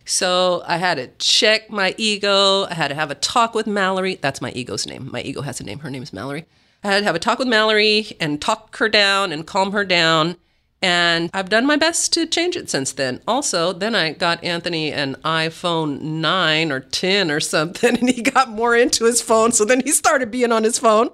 [0.05, 2.67] So I had to check my ego.
[2.67, 4.15] I had to have a talk with Mallory.
[4.15, 5.09] That's my ego's name.
[5.11, 5.81] My ego has a name.
[5.81, 6.47] Her name is Mallory.
[6.85, 9.85] I had to have a talk with Mallory and talk her down and calm her
[9.85, 10.37] down.
[10.83, 13.21] And I've done my best to change it since then.
[13.29, 18.49] Also, then I got Anthony an iPhone 9 or 10 or something, and he got
[18.49, 19.53] more into his phone.
[19.53, 21.11] So then he started being on his phone.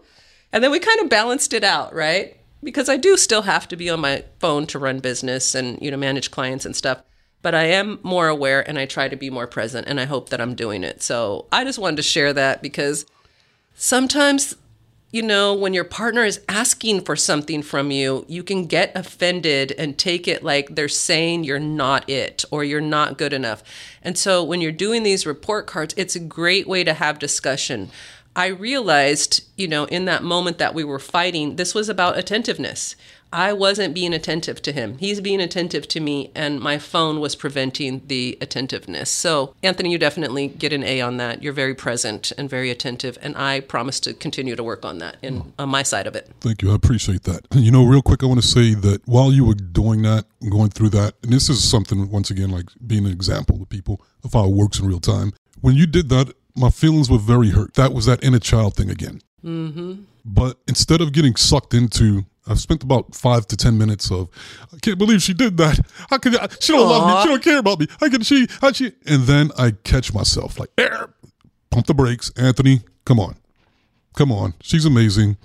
[0.53, 2.37] And then we kind of balanced it out, right?
[2.62, 5.91] Because I do still have to be on my phone to run business and, you
[5.91, 7.03] know, manage clients and stuff.
[7.43, 10.31] but I am more aware and I try to be more present and I hope
[10.31, 11.01] that I'm doing it.
[11.01, 13.07] So I just wanted to share that because
[13.77, 14.57] sometimes
[15.13, 19.73] you know, when your partner is asking for something from you, you can get offended
[19.79, 23.63] and take it like they're saying you're not it or you're not good enough.
[24.03, 27.91] And so when you're doing these report cards, it's a great way to have discussion.
[28.35, 32.95] I realized, you know, in that moment that we were fighting, this was about attentiveness.
[33.33, 34.99] I wasn't being attentive to him.
[34.99, 39.11] He's being attentive to me, and my phone was preventing the attentiveness.
[39.11, 41.43] So, Anthony, you definitely get an A on that.
[41.43, 45.16] You're very present and very attentive, and I promise to continue to work on that
[45.22, 46.31] in on my side of it.
[46.41, 46.72] Thank you.
[46.72, 47.47] I appreciate that.
[47.66, 50.70] You know, real quick, I want to say that while you were doing that, going
[50.70, 54.35] through that, and this is something, once again, like being an example to people of
[54.35, 55.33] how it works in real time.
[55.62, 57.74] When you did that, my feelings were very hurt.
[57.74, 59.20] That was that inner child thing again.
[59.45, 60.03] Mm-hmm.
[60.24, 64.28] But instead of getting sucked into, I've spent about five to ten minutes of,
[64.72, 65.78] I can't believe she did that.
[66.11, 67.22] How can she don't love me?
[67.22, 67.86] She don't care about me.
[68.01, 68.47] How can she?
[68.61, 68.92] How she?
[69.07, 71.11] And then I catch myself like, "Air,
[71.70, 72.80] pump the brakes, Anthony.
[73.05, 73.36] Come on,
[74.16, 74.55] come on.
[74.61, 75.36] She's amazing.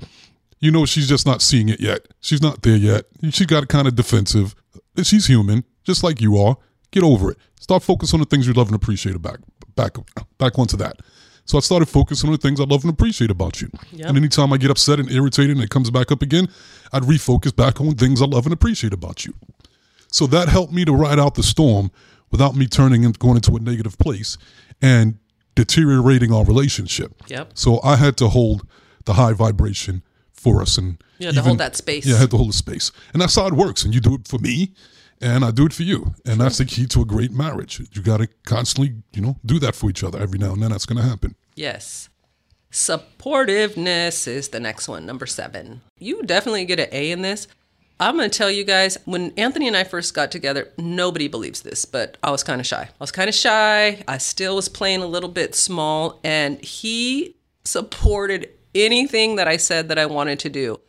[0.59, 2.07] You know she's just not seeing it yet.
[2.19, 3.05] She's not there yet.
[3.31, 4.53] She got kind of defensive.
[5.01, 6.57] She's human, just like you are.
[6.91, 7.37] Get over it.
[7.59, 9.39] Start focus on the things you love and appreciate back,
[9.75, 9.95] back,
[10.37, 10.97] back onto that.
[11.45, 13.69] So I started focusing on the things I love and appreciate about you.
[13.91, 14.07] Yep.
[14.07, 16.47] And anytime I get upset and irritated and it comes back up again,
[16.93, 19.33] I'd refocus back on things I love and appreciate about you.
[20.07, 21.91] So that helped me to ride out the storm
[22.31, 24.37] without me turning and going into a negative place
[24.81, 25.17] and
[25.55, 27.21] deteriorating our relationship.
[27.27, 27.51] Yep.
[27.55, 28.65] So I had to hold
[29.05, 32.05] the high vibration for us and You had to hold that space.
[32.05, 32.91] Yeah, I had to hold the space.
[33.13, 33.83] And that's how it works.
[33.83, 34.73] And you do it for me
[35.21, 36.13] and I do it for you.
[36.25, 37.81] And that's the key to a great marriage.
[37.93, 40.71] You got to constantly, you know, do that for each other every now and then.
[40.71, 41.35] That's going to happen.
[41.55, 42.09] Yes.
[42.71, 45.81] Supportiveness is the next one, number seven.
[45.99, 47.47] You definitely get an A in this.
[47.99, 51.61] I'm going to tell you guys, when Anthony and I first got together, nobody believes
[51.61, 52.81] this, but I was kind of shy.
[52.81, 54.03] I was kind of shy.
[54.07, 59.89] I still was playing a little bit small, and he supported anything that I said
[59.89, 60.79] that I wanted to do.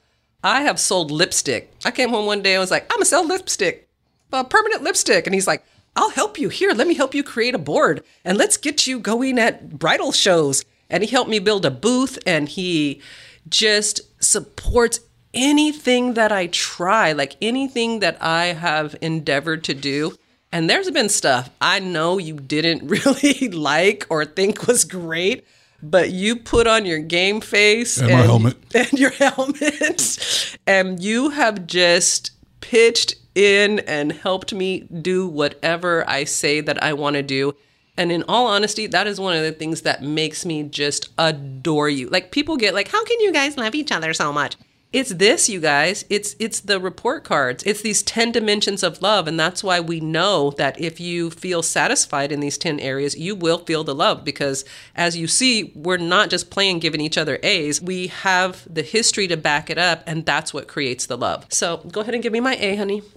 [0.42, 1.70] I have sold lipstick.
[1.84, 3.90] I came home one day and was like, I'm to sell lipstick,
[4.32, 5.26] a permanent lipstick.
[5.26, 5.64] And he's like,
[5.94, 6.48] I'll help you.
[6.48, 10.12] Here, let me help you create a board and let's get you going at bridal
[10.12, 10.64] shows.
[10.88, 13.00] And he helped me build a booth and he
[13.48, 15.00] just supports
[15.34, 20.16] anything that I try, like anything that I have endeavored to do.
[20.50, 25.46] And there's been stuff I know you didn't really like or think was great,
[25.82, 28.56] but you put on your game face And my helmet.
[28.74, 32.30] and your helmet, and you have just
[32.60, 37.54] pitched in and helped me do whatever I say that I want to do.
[37.96, 41.88] And in all honesty, that is one of the things that makes me just adore
[41.88, 42.08] you.
[42.08, 44.56] Like people get like, how can you guys love each other so much?
[44.92, 46.04] It's this, you guys.
[46.10, 47.62] It's it's the report cards.
[47.64, 51.62] It's these 10 dimensions of love and that's why we know that if you feel
[51.62, 55.96] satisfied in these 10 areas, you will feel the love because as you see, we're
[55.96, 57.80] not just playing giving each other A's.
[57.80, 61.46] We have the history to back it up and that's what creates the love.
[61.48, 63.02] So, go ahead and give me my A, honey.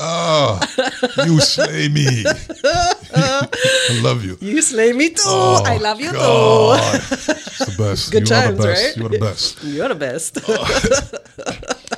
[0.00, 2.24] You slay me.
[2.24, 4.38] I love you.
[4.40, 5.20] You slay me too.
[5.26, 6.80] Oh, I love you God.
[7.02, 8.10] It's the best.
[8.12, 8.96] Good you times, the best.
[8.96, 8.96] right?
[8.96, 9.62] You are the best.
[9.64, 10.38] You're the best.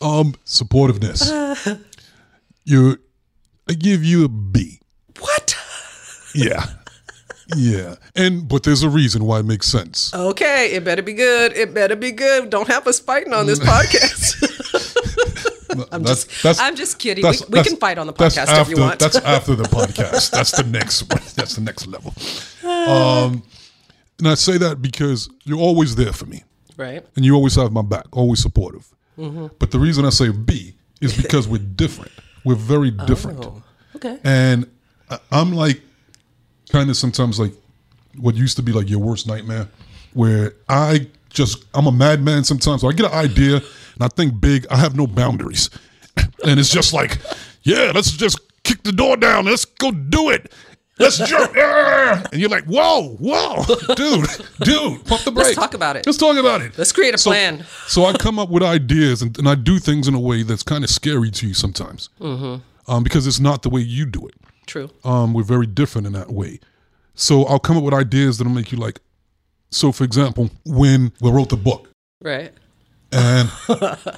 [0.00, 1.28] Um, supportiveness.
[2.64, 2.98] you,
[3.68, 4.78] I give you a B.
[5.18, 5.56] what?
[6.36, 6.64] Yeah,
[7.56, 7.96] yeah.
[8.14, 10.14] And but there's a reason why it makes sense.
[10.14, 11.52] Okay, it better be good.
[11.56, 12.48] It better be good.
[12.48, 14.36] Don't have us fighting on this podcast.
[15.70, 17.24] I'm That's- just, that's- I'm just kidding.
[17.24, 18.98] we, we can fight on the podcast after, if you want.
[18.98, 20.30] That's after the podcast.
[20.30, 21.22] That's the next one.
[21.36, 22.14] That's the next level.
[22.64, 23.42] Um,
[24.18, 26.42] and I say that because you're always there for me,
[26.76, 27.04] right.
[27.16, 28.88] and you always have my back, always supportive.
[29.18, 29.48] Mm-hmm.
[29.58, 32.12] But the reason I say B is because we're different.
[32.44, 33.44] We're very different.
[33.44, 33.62] Oh,
[33.96, 34.18] okay.
[34.24, 34.68] And
[35.30, 35.80] I'm like,
[36.70, 37.52] kind of sometimes like
[38.16, 39.68] what used to be like your worst nightmare,
[40.14, 42.80] where I just, I'm a madman sometimes.
[42.80, 43.60] So I get an idea
[43.98, 45.70] and I think big, I have no boundaries.
[46.44, 47.18] And it's just like,
[47.62, 49.44] yeah, let's just kick the door down.
[49.46, 50.52] Let's go do it.
[50.98, 51.54] Let's jump.
[51.56, 54.26] And you're like, whoa, whoa, dude,
[54.60, 55.48] dude, pump the brakes.
[55.48, 56.06] Let's talk about it.
[56.06, 56.76] Let's talk about it.
[56.76, 57.64] Let's create a So- plan.
[57.86, 60.62] So I come up with ideas and, and I do things in a way that's
[60.62, 62.90] kind of scary to you sometimes, mm-hmm.
[62.90, 64.34] um, because it's not the way you do it.
[64.66, 64.90] True.
[65.04, 66.60] Um, we're very different in that way.
[67.14, 69.00] So I'll come up with ideas that'll make you like.
[69.70, 71.88] So, for example, when we wrote the book,
[72.22, 72.52] Right.
[73.12, 73.50] And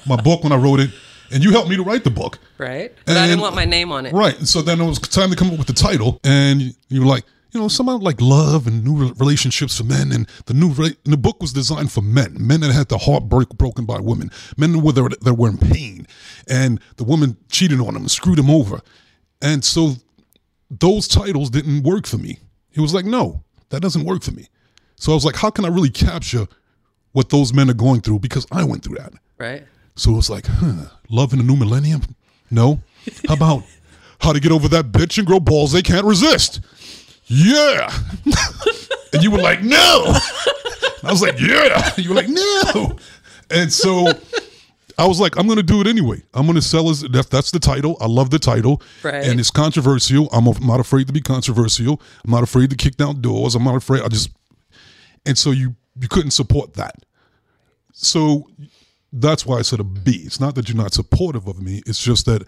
[0.05, 0.91] my book when I wrote it,
[1.31, 2.93] and you helped me to write the book, Right.
[3.05, 4.13] But I didn't want my name on it.
[4.13, 4.37] right?
[4.37, 6.99] And so then it was time to come up with the title, and you, you
[7.01, 10.11] were like, you know, some about like love and new relationships for men.
[10.13, 12.97] And the new re- and the book was designed for men, men that had their
[12.99, 16.07] heart break, broken by women, men were, that were in pain,
[16.47, 18.79] and the woman cheated on them and screwed them over.
[19.41, 19.95] And so
[20.69, 22.39] those titles didn't work for me.
[22.73, 24.47] It was like, no, that doesn't work for me.
[24.95, 26.47] So I was like, how can I really capture
[27.11, 28.19] what those men are going through?
[28.19, 29.13] Because I went through that.
[29.37, 29.63] Right.
[29.95, 32.01] So it was like, huh, love in the new millennium?
[32.49, 32.81] No.
[33.27, 33.63] How about
[34.19, 36.61] how to get over that bitch and grow balls they can't resist?
[37.25, 37.91] Yeah.
[39.13, 40.15] and you were like, no.
[41.03, 41.91] I was like, yeah.
[41.97, 42.97] You were like, no.
[43.49, 44.07] And so
[44.97, 46.21] I was like, I'm going to do it anyway.
[46.33, 47.97] I'm going to sell as that, that's the title.
[47.99, 48.81] I love the title.
[49.03, 49.23] Right.
[49.25, 50.29] And it's controversial.
[50.31, 52.01] I'm, I'm not afraid to be controversial.
[52.23, 53.55] I'm not afraid to kick down doors.
[53.55, 54.03] I'm not afraid.
[54.03, 54.29] I just,
[55.25, 56.95] and so you, you couldn't support that.
[57.93, 58.47] So
[59.11, 60.21] that's why I said a B.
[60.23, 61.81] It's not that you're not supportive of me.
[61.85, 62.43] It's just that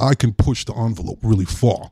[0.00, 1.90] I can push the envelope really far.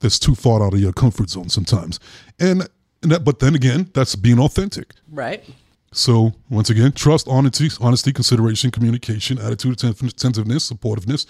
[0.00, 1.98] That's too far out of your comfort zone sometimes.
[2.38, 2.68] And,
[3.02, 4.94] and that, but then again, that's being authentic.
[5.10, 5.44] Right.
[5.92, 11.26] So once again, trust, honesty, honesty, consideration, communication, attitude, attentiveness, supportiveness.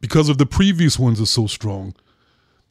[0.00, 1.94] Because of the previous ones are so strong,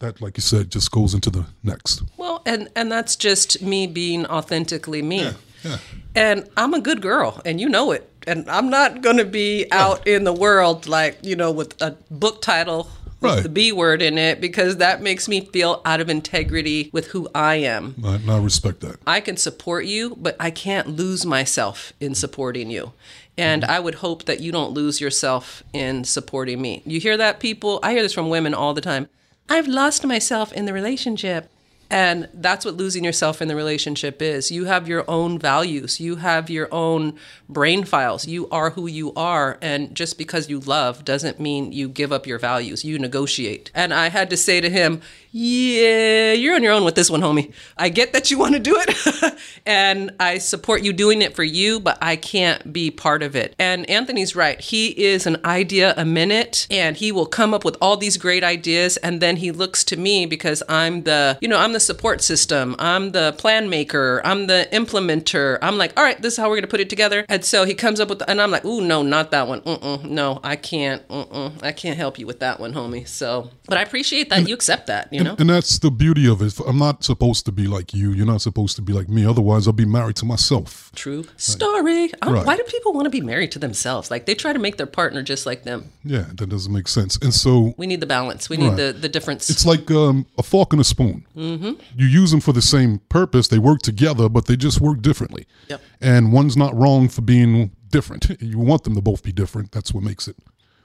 [0.03, 2.03] that, like you said, just goes into the next.
[2.17, 5.31] Well, and and that's just me being authentically me.
[5.63, 5.77] yeah.
[6.13, 8.09] And I'm a good girl, and you know it.
[8.27, 11.91] And I'm not going to be out in the world like you know with a
[12.11, 12.89] book title
[13.21, 13.43] with Right.
[13.43, 17.29] the B word in it because that makes me feel out of integrity with who
[17.33, 17.95] I am.
[18.03, 18.97] I, and I respect that.
[19.07, 22.91] I can support you, but I can't lose myself in supporting you.
[23.37, 23.71] And mm-hmm.
[23.71, 26.81] I would hope that you don't lose yourself in supporting me.
[26.85, 27.79] You hear that, people?
[27.81, 29.07] I hear this from women all the time.
[29.49, 31.49] I've lost myself in the relationship.
[31.89, 34.49] And that's what losing yourself in the relationship is.
[34.51, 38.25] You have your own values, you have your own brain files.
[38.25, 39.59] You are who you are.
[39.61, 42.83] And just because you love doesn't mean you give up your values.
[42.83, 43.69] You negotiate.
[43.75, 45.01] And I had to say to him,
[45.36, 47.51] Yeah, you're on your own with this one, homie.
[47.75, 49.34] I get that you want to do it.
[49.65, 53.55] and I support you doing it for you, but I can't be part of it.
[53.57, 54.61] And Anthony's right.
[54.61, 58.43] He is an idea a minute and he will come up with all these great
[58.43, 58.97] ideas.
[58.97, 62.75] And then he looks to me because I'm the, you know, I'm the support system.
[62.77, 64.21] I'm the plan maker.
[64.23, 65.57] I'm the implementer.
[65.63, 67.25] I'm like, all right, this is how we're to put it together.
[67.27, 69.61] And so he comes up with, and I'm like, ooh, no, not that one.
[69.61, 71.07] Mm-mm, no, I can't.
[71.07, 73.07] Mm-mm, I can't help you with that one, homie.
[73.07, 75.22] So, but I appreciate that you accept that, you know?
[75.28, 76.57] And that's the beauty of it.
[76.67, 78.11] I'm not supposed to be like you.
[78.11, 79.26] You're not supposed to be like me.
[79.26, 80.91] Otherwise, I'll be married to myself.
[80.95, 82.11] True story.
[82.26, 82.45] Right.
[82.45, 84.09] Why do people want to be married to themselves?
[84.11, 85.91] Like they try to make their partner just like them.
[86.03, 87.17] Yeah, that doesn't make sense.
[87.21, 88.49] And so We need the balance.
[88.49, 88.78] We need Right.
[88.78, 89.49] the, the difference.
[89.49, 91.26] it's like um, a fork and a spoon.
[91.36, 91.74] Mm-hmm.
[91.95, 93.47] You use them for the same purpose.
[93.47, 95.45] They work together, but they just work differently.
[95.69, 95.82] Yep.
[96.01, 98.26] And one's not wrong for being different.
[98.41, 99.71] You want them to both be different.
[99.71, 100.36] That's what makes it.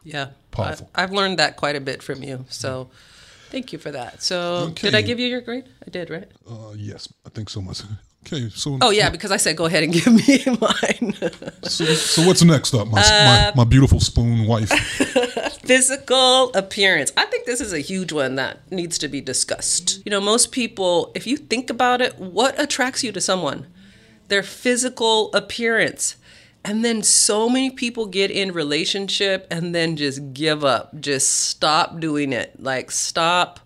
[0.05, 0.29] yeah.
[0.51, 0.91] Powerful.
[0.95, 2.45] I, I've learned that quite a bit from you.
[2.49, 2.89] So
[3.51, 4.23] thank you for that.
[4.23, 5.65] So did I give you your grade?
[5.87, 6.29] I did, right?
[6.49, 7.83] Uh, yes, I think so much.
[8.27, 11.15] Okay, so Oh yeah, because I said go ahead and give me mine.
[11.63, 14.69] So, so what's next up, my, Uh, my my beautiful spoon wife?
[15.65, 17.13] physical appearance.
[17.17, 20.03] I think this is a huge one that needs to be discussed.
[20.05, 23.67] You know, most people, if you think about it, what attracts you to someone?
[24.29, 26.17] Their physical appearance.
[26.65, 31.01] And then so many people get in relationship and then just give up.
[31.01, 32.61] Just stop doing it.
[32.61, 33.61] Like stop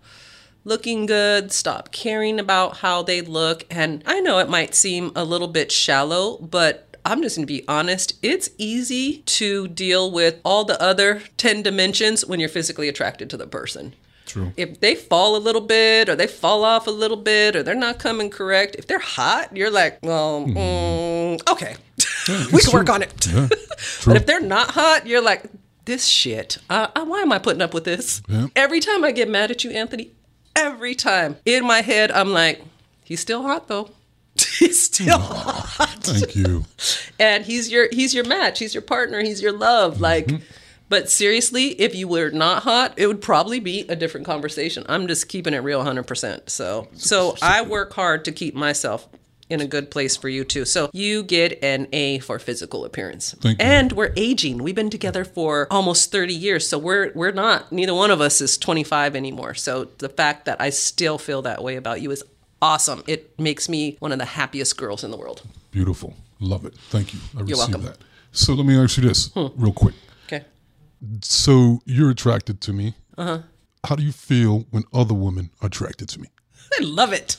[0.65, 3.65] looking good, stop caring about how they look.
[3.71, 7.67] And I know it might seem a little bit shallow, but I'm just gonna be
[7.67, 8.15] honest.
[8.23, 13.37] It's easy to deal with all the other 10 dimensions when you're physically attracted to
[13.37, 13.95] the person.
[14.25, 14.53] True.
[14.57, 17.75] If they fall a little bit, or they fall off a little bit, or they're
[17.75, 20.55] not coming correct, if they're hot, you're like, well, mm,
[21.51, 21.77] okay,
[22.29, 22.95] we it's can work true.
[22.95, 23.27] on it.
[23.27, 23.49] Yeah,
[24.07, 25.45] But if they're not hot, you're like,
[25.85, 26.59] this shit.
[26.71, 28.23] Uh, uh, why am I putting up with this?
[28.29, 28.47] Yeah.
[28.55, 30.11] Every time I get mad at you, Anthony,
[30.55, 32.63] every time in my head, I'm like,
[33.05, 33.91] he's still hot though.
[34.59, 36.65] he's still hot, Thank you.
[37.21, 38.59] and he's your he's your match.
[38.61, 39.21] He's your partner.
[39.23, 40.01] He's your love.
[40.01, 40.31] Like,
[40.89, 44.85] but seriously, if you were not hot, it would probably be a different conversation.
[44.89, 46.07] I'm just keeping it real, 100.
[46.07, 49.07] percent So, so I work hard to keep myself.
[49.53, 50.65] In a good place for you too.
[50.65, 53.35] So you get an A for physical appearance.
[53.39, 53.67] Thank you.
[53.67, 54.63] And we're aging.
[54.63, 56.67] We've been together for almost 30 years.
[56.67, 59.53] So we're we're not neither one of us is 25 anymore.
[59.55, 62.25] So the fact that I still feel that way about you is
[62.63, 63.03] awesome.
[63.07, 65.43] It makes me one of the happiest girls in the world.
[65.71, 66.15] Beautiful.
[66.41, 66.75] Love it.
[66.89, 67.21] Thank you.
[67.37, 67.83] I You're welcome.
[67.83, 67.99] that.
[68.33, 69.95] So let me ask you this real quick.
[70.27, 70.45] Okay.
[71.21, 72.95] So you're attracted to me.
[73.19, 73.41] Uh-huh.
[73.85, 76.29] How do you feel when other women are attracted to me?
[76.81, 77.37] I love it.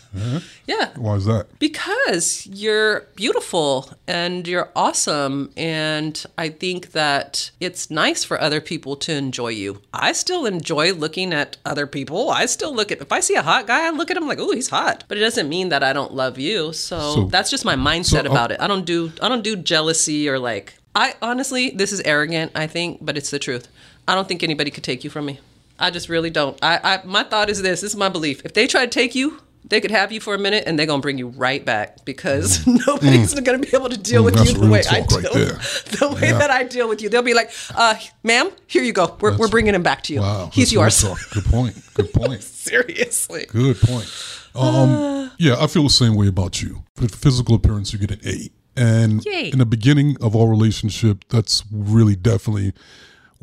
[0.67, 0.91] Yeah.
[0.95, 1.47] Why is that?
[1.59, 5.51] Because you're beautiful and you're awesome.
[5.57, 9.81] And I think that it's nice for other people to enjoy you.
[9.93, 12.29] I still enjoy looking at other people.
[12.29, 14.39] I still look at, if I see a hot guy, I look at him like,
[14.39, 15.03] oh, he's hot.
[15.07, 16.73] But it doesn't mean that I don't love you.
[16.73, 18.61] So, So- that's just my mindset so, uh, about it.
[18.61, 22.67] I don't do, I don't do jealousy or like, I honestly, this is arrogant, I
[22.67, 23.67] think, but it's the truth.
[24.07, 25.39] I don't think anybody could take you from me.
[25.83, 26.57] I just really don't.
[26.63, 28.41] I, I my thought is this, this is my belief.
[28.45, 30.85] If they try to take you, they could have you for a minute and they're
[30.85, 34.37] gonna bring you right back because nobody's gonna be able to deal with Mm.
[34.37, 35.17] that's you the way I deal.
[35.19, 35.83] right.
[35.99, 36.37] The way Yeah.
[36.39, 37.09] that I deal with you.
[37.09, 39.15] They'll be like, uh, ma'am, here you go.
[39.21, 40.19] We're, we're bringing him back to you.
[40.21, 40.49] Wow.
[40.53, 41.29] He's that's yours.
[41.33, 41.75] Good point.
[41.93, 42.41] Good point.
[42.43, 43.45] Seriously.
[43.47, 44.09] Good point.
[44.55, 46.83] Um, yeah, I feel the same way about you.
[46.95, 48.49] For physical appearance, you get an A.
[48.75, 49.49] And Yay.
[49.51, 52.73] in the beginning of our relationship, that's really definitely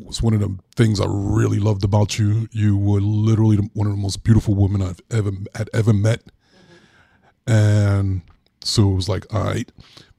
[0.05, 2.47] was one of the things I really loved about you.
[2.51, 6.23] You were literally one of the most beautiful women I've ever had ever met.
[7.47, 8.21] And
[8.63, 9.71] so it was like, all right.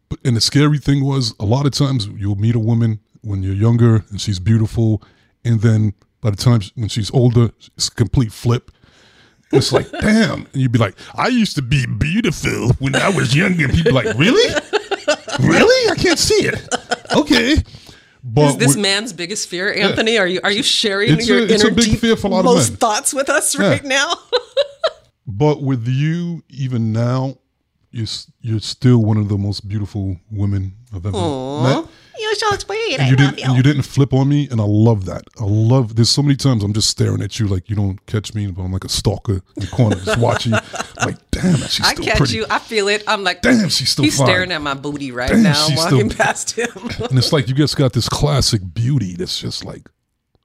[0.09, 3.43] But and the scary thing was a lot of times you'll meet a woman when
[3.43, 5.03] you're younger and she's beautiful,
[5.45, 8.71] and then by the time when she's older, it's a complete flip.
[9.53, 10.47] It's like, damn.
[10.53, 13.65] And you'd be like, I used to be beautiful when I was younger.
[13.65, 14.55] And people like, really?
[15.41, 15.91] Really?
[15.91, 16.69] I can't see it.
[17.15, 17.57] Okay.
[18.25, 20.17] But Is this man's biggest fear, Anthony?
[20.19, 22.29] Are you are you sharing It's your a- it's a inner big deep fear for
[22.29, 22.77] a lot of men.
[22.77, 24.15] thoughts with us right now?
[25.27, 27.37] But with you, even now,
[27.91, 28.07] you're
[28.41, 31.13] you're still one of the most beautiful women I've ever
[31.63, 31.87] met.
[32.19, 33.01] You're so sweet.
[33.01, 35.23] And you didn't and you didn't flip on me, and I love that.
[35.41, 35.97] I love.
[35.97, 38.63] There's so many times I'm just staring at you like you don't catch me, but
[38.63, 40.59] I'm like a stalker in the corner just watching you.
[41.05, 42.37] Like, damn, she's still I catch pretty.
[42.37, 42.47] you.
[42.51, 43.03] I feel it.
[43.09, 44.27] I'm like, Damn, she's still He's fine.
[44.27, 46.69] staring at my booty right Damn, now, she's walking still- past him.
[47.11, 49.89] And it's like you just got this classic beauty that's just like,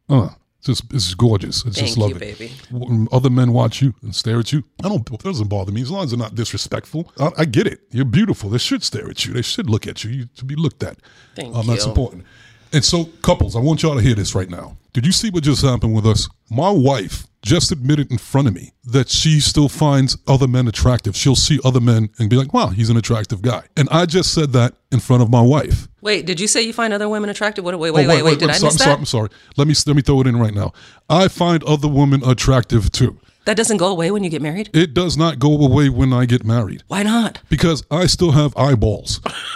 [0.10, 1.66] uh, it's just it's gorgeous.
[1.66, 2.20] I just love you, it.
[2.20, 2.52] baby.
[2.72, 5.10] When other men watch you and stare at you, I don't.
[5.10, 7.12] It doesn't bother me as long as they're not disrespectful.
[7.20, 7.82] I, I get it.
[7.92, 8.50] You're beautiful.
[8.50, 9.34] They should stare at you.
[9.34, 10.10] They should look at you.
[10.10, 10.98] You to be looked at.
[11.36, 12.26] Thank um, That's important.
[12.74, 14.78] And so, couples, I want y'all to hear this right now.
[14.94, 16.28] Did you see what just happened with us?
[16.50, 21.16] My wife just admitted in front of me that she still finds other men attractive.
[21.16, 24.34] She'll see other men and be like, "Wow, he's an attractive guy." And I just
[24.34, 25.88] said that in front of my wife.
[26.02, 27.64] Wait, did you say you find other women attractive?
[27.66, 28.40] Wait, wait, Oh, wait, wait, wait.
[28.40, 29.00] Did I'm I sorry, miss I'm sorry, that?
[29.00, 29.30] I'm sorry.
[29.58, 30.74] Let me let me throw it in right now.
[31.10, 33.18] I find other women attractive too.
[33.46, 34.70] That doesn't go away when you get married?
[34.74, 37.40] It does not go away when I get married Why not?
[37.48, 39.22] because I still have eyeballs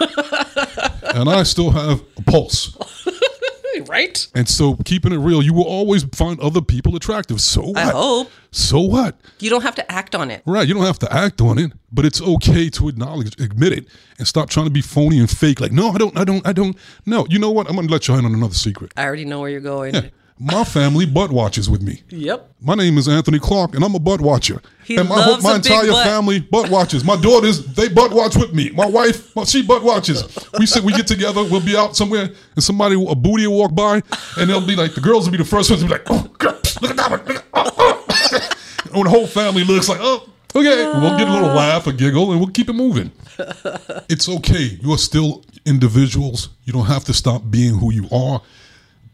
[1.14, 2.74] and I still have a pulse.
[3.80, 4.26] Right?
[4.34, 7.40] And so, keeping it real, you will always find other people attractive.
[7.40, 7.76] So what?
[7.78, 8.30] I hope.
[8.50, 9.18] So what?
[9.38, 10.42] You don't have to act on it.
[10.44, 10.68] Right?
[10.68, 13.86] You don't have to act on it, but it's okay to acknowledge, admit it,
[14.18, 15.60] and stop trying to be phony and fake.
[15.60, 16.76] Like, no, I don't, I don't, I don't.
[17.06, 17.68] No, you know what?
[17.68, 18.92] I'm gonna let you in on another secret.
[18.96, 20.10] I already know where you're going.
[20.38, 22.02] My family butt watches with me.
[22.08, 22.54] Yep.
[22.60, 24.60] My name is Anthony Clark, and I'm a butt watcher.
[24.84, 26.06] He and my, loves my big entire butt.
[26.06, 27.04] family butt watches.
[27.04, 28.70] My daughters, they butt watch with me.
[28.70, 30.24] My wife, she butt watches.
[30.58, 31.44] We sit, we get together.
[31.44, 34.02] We'll be out somewhere, and somebody, a booty will walk by,
[34.36, 36.22] and they'll be like, the girls will be the first ones to be like, oh,
[36.38, 37.24] girl, look at that one.
[37.24, 38.50] Look at, oh, oh.
[38.94, 40.86] and the whole family looks like, oh, okay.
[40.98, 43.10] We'll get a little laugh, a giggle, and we'll keep it moving.
[44.08, 44.78] It's okay.
[44.80, 46.50] You are still individuals.
[46.64, 48.42] You don't have to stop being who you are,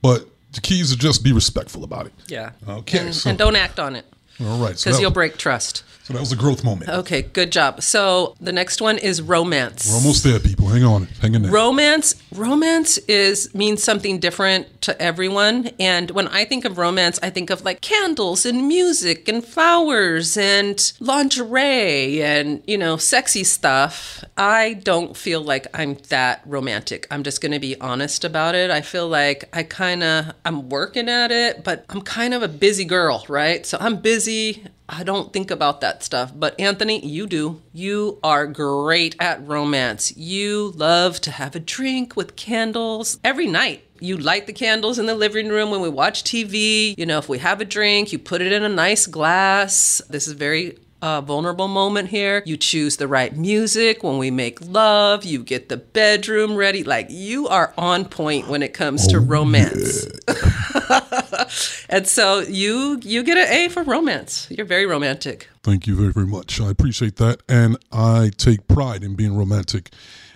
[0.02, 0.28] but
[0.60, 2.12] the key is to just be respectful about it.
[2.26, 2.50] Yeah.
[2.68, 4.04] Okay, And, so- and don't act on it
[4.40, 4.70] All right.
[4.70, 5.84] Because that, you'll break trust.
[6.08, 6.88] So that was a growth moment.
[6.90, 7.82] Okay, good job.
[7.82, 9.86] So the next one is romance.
[9.88, 10.66] We're almost there, people.
[10.68, 11.06] Hang on.
[11.20, 11.52] Hang in there.
[11.52, 17.30] romance romance is means something different to everyone and when i think of romance i
[17.30, 24.24] think of like candles and music and flowers and lingerie and you know sexy stuff
[24.36, 28.70] i don't feel like i'm that romantic i'm just going to be honest about it
[28.70, 32.48] i feel like i kind of i'm working at it but i'm kind of a
[32.48, 36.32] busy girl right so i'm busy I don't think about that stuff.
[36.34, 37.60] But Anthony, you do.
[37.72, 40.16] You are great at romance.
[40.16, 43.84] You love to have a drink with candles every night.
[44.00, 46.96] You light the candles in the living room when we watch TV.
[46.96, 50.00] You know, if we have a drink, you put it in a nice glass.
[50.08, 52.42] This is very uh, vulnerable moment here.
[52.46, 55.24] You choose the right music when we make love.
[55.24, 56.82] You get the bedroom ready.
[56.82, 60.06] Like you are on point when it comes to romance.
[61.88, 64.48] and so you you get an A for romance.
[64.50, 65.48] You're very romantic.
[65.62, 66.60] Thank you very, very much.
[66.60, 67.42] I appreciate that.
[67.48, 69.90] And I take pride in being romantic.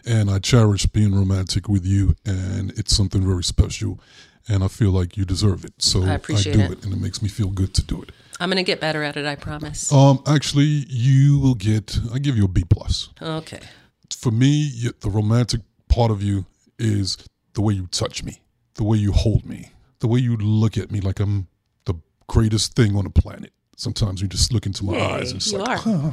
[0.05, 2.17] And I cherish being romantic with you.
[2.27, 4.01] And it's something very special.
[4.49, 5.75] And I feel like you deserve it.
[5.79, 6.73] So I appreciate do it.
[6.73, 6.85] it.
[6.85, 8.11] And it makes me feel good to do it.
[8.41, 9.25] I'm gonna get better at it.
[9.25, 9.93] I promise.
[9.93, 13.11] Um, actually, you will get, I give you a B plus.
[13.23, 13.61] Okay.
[14.11, 16.47] For me, the romantic part of you
[16.79, 17.19] is
[17.55, 18.41] the way you touch me,
[18.75, 19.71] the way you hold me,
[20.03, 21.47] the way you look at me like I'm
[21.87, 21.95] the
[22.27, 23.53] greatest thing on the planet.
[23.77, 26.13] Sometimes you just look into my Yay, eyes and it's like, are.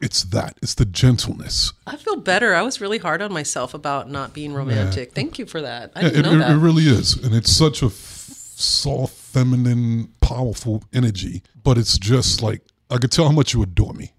[0.00, 0.58] it's that.
[0.62, 1.72] It's the gentleness.
[1.86, 2.54] I feel better.
[2.54, 5.12] I was really hard on myself about not being romantic.
[5.12, 5.92] Thank you for that.
[5.94, 6.50] I Yeah, didn't it, know that.
[6.52, 7.14] it really is.
[7.22, 11.42] And it's such a f- soft, feminine, powerful energy.
[11.62, 14.12] But it's just like, I could tell how much you adore me.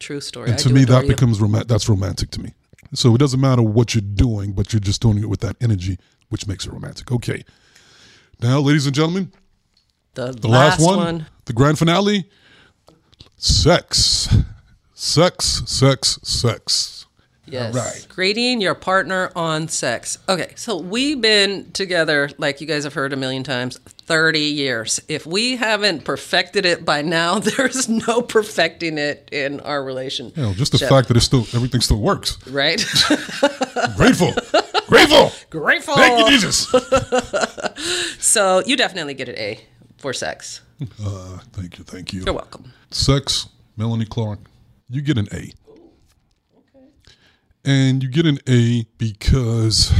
[0.00, 0.50] True story.
[0.50, 1.08] And to me, that you.
[1.10, 1.68] becomes romantic.
[1.68, 2.54] That's romantic to me.
[2.94, 5.98] So it doesn't matter what you're doing, but you're just doing it with that energy,
[6.30, 7.12] which makes it romantic.
[7.12, 7.44] Okay.
[8.44, 9.32] Now, ladies and gentlemen,
[10.12, 12.28] the, the last, one, the grand finale
[13.38, 14.28] sex.
[14.92, 17.06] Sex, sex, sex.
[17.46, 17.74] Yes.
[17.74, 18.06] right.
[18.10, 20.18] Grading your partner on sex.
[20.28, 25.00] Okay, so we've been together, like you guys have heard a million times, 30 years.
[25.08, 30.36] If we haven't perfected it by now, there's no perfecting it in our relationship.
[30.36, 32.36] You know, just the fact that it still everything still works.
[32.46, 32.84] Right?
[33.96, 34.34] Grateful.
[35.08, 35.32] Grateful.
[35.60, 35.94] Grateful.
[35.96, 36.72] Thank you, Jesus.
[38.18, 39.60] So you definitely get an A
[39.98, 40.60] for sex.
[41.00, 42.22] Uh, thank you, thank you.
[42.24, 42.72] You're welcome.
[42.90, 44.40] Sex, Melanie Clark,
[44.88, 45.52] you get an A.
[46.56, 46.86] Okay.
[47.64, 49.92] And you get an A because,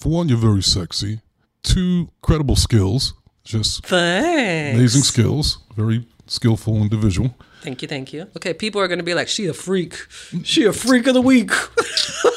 [0.00, 1.20] for one, you're very sexy.
[1.62, 4.76] Two, credible skills, just Thanks.
[4.76, 7.34] amazing skills, very skillful individual.
[7.62, 8.22] Thank you, thank you.
[8.36, 9.94] Okay, people are going to be like, she a freak.
[10.42, 11.50] She a freak of the week.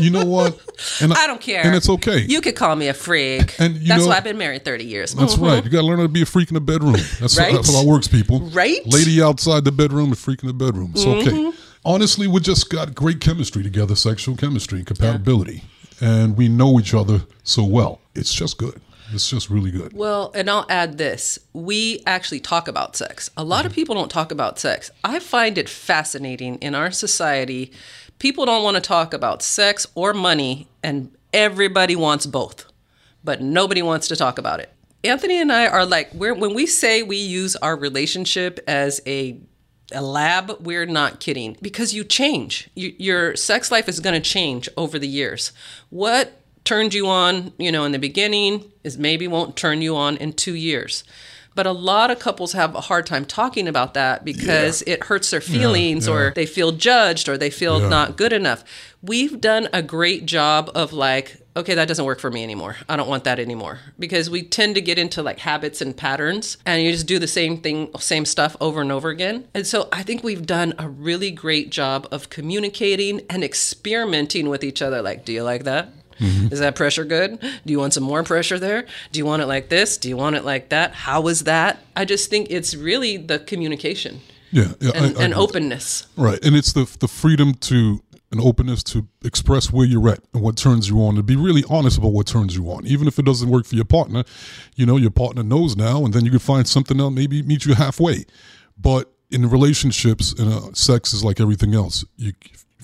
[0.00, 0.58] You know what?
[1.00, 1.64] And I don't care.
[1.64, 2.18] And it's okay.
[2.28, 3.54] You could call me a freak.
[3.60, 5.14] And you That's know- why I've been married 30 years.
[5.14, 5.42] That's Mhm.
[5.46, 5.64] right.
[5.64, 6.96] You got to learn how to be a freak in the bedroom.
[7.20, 7.54] That's, Right?
[7.54, 8.40] that's how it works, people.
[8.50, 8.80] Right?
[8.86, 10.92] Lady outside the bedroom, a freak in the bedroom.
[10.94, 11.30] It's okay.
[11.30, 11.50] Mm-hmm.
[11.84, 15.62] Honestly, we just got great chemistry together, sexual chemistry and compatibility.
[16.00, 18.00] And we know each other so well.
[18.14, 18.80] It's just good.
[19.12, 19.92] It's just really good.
[19.92, 21.38] Well, and I'll add this.
[21.52, 23.30] We actually talk about sex.
[23.36, 23.74] A lot of Mm-hmm.
[23.76, 24.90] people don't talk about sex.
[25.04, 27.70] I find it fascinating in our society.
[28.18, 32.64] People don't want to talk about sex or money, and everybody wants both,
[33.22, 34.72] but nobody wants to talk about it.
[35.02, 39.38] Anthony and I are like, when we say we use our relationship as a
[39.92, 42.70] a lab, we're not kidding because you change.
[42.74, 45.52] You, your sex life is going to change over the years.
[45.90, 50.16] What turned you on, you know, in the beginning is maybe won't turn you on
[50.16, 51.04] in two years.
[51.54, 55.30] But a lot of couples have a hard time talking about that because it hurts
[55.30, 57.88] their feelings or they feel judged or they feel Yeah.
[57.88, 58.64] not good enough.
[59.02, 62.76] We've done a great job of like, okay, that doesn't work for me anymore.
[62.88, 63.78] I don't want that anymore.
[63.98, 67.28] Because we tend to get into like habits and patterns and you just do the
[67.28, 69.44] same thing, same stuff over and over again.
[69.54, 74.64] And so I think we've done a really great job of communicating and experimenting with
[74.64, 75.02] each other.
[75.02, 75.90] Like, do you like that?
[76.20, 77.40] Is that pressure good?
[77.40, 78.86] Do you want some more pressure there?
[79.12, 79.96] Do you want it like this?
[79.98, 80.92] Do you want it like that?
[80.94, 81.78] How is that?
[81.96, 84.72] I just think it's really the communication Yeah.
[84.80, 85.34] yeah and, I and agree.
[85.44, 86.06] openness.
[86.16, 86.44] Right.
[86.44, 88.00] And it's the the freedom to
[88.32, 91.62] an openness to express where you're at and what turns you on, to be really
[91.70, 92.84] honest about what turns you on.
[92.84, 94.24] Even if it doesn't work for your partner,
[94.74, 97.64] you know, your partner knows now, and then you can find something else, maybe meet
[97.64, 98.24] you halfway.
[98.76, 102.04] But in relationships, and uh, sex is like everything else.
[102.16, 102.32] You,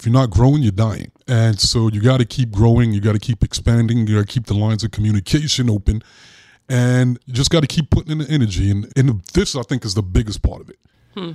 [0.00, 1.12] if you're not growing, you're dying.
[1.28, 2.92] And so you got to keep growing.
[2.92, 4.06] You got to keep expanding.
[4.06, 6.02] You got to keep the lines of communication open.
[6.68, 8.70] And you just got to keep putting in the energy.
[8.70, 10.76] And, and this, I think, is the biggest part of it
[11.14, 11.32] hmm.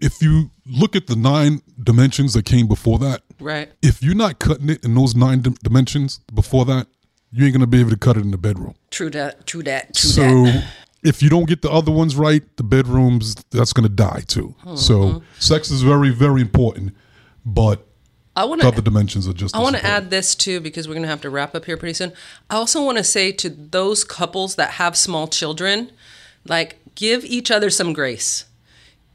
[0.00, 3.70] if you look at the nine dimensions that came before that, Right.
[3.82, 6.86] if you're not cutting it in those nine dim- dimensions before that,
[7.32, 8.74] you ain't gonna be able to cut it in the bedroom.
[8.90, 9.46] True that.
[9.46, 9.94] True that.
[9.94, 10.64] True So that.
[11.02, 14.54] if you don't get the other ones right, the bedrooms that's gonna die too.
[14.62, 15.18] Hmm, so hmm.
[15.38, 16.94] sex is very, very important,
[17.44, 17.86] but
[18.36, 19.54] I want the other dimensions are just.
[19.56, 21.76] I want to add this too because we're going to have to wrap up here
[21.76, 22.12] pretty soon.
[22.48, 25.90] I also want to say to those couples that have small children,
[26.46, 28.46] like give each other some grace.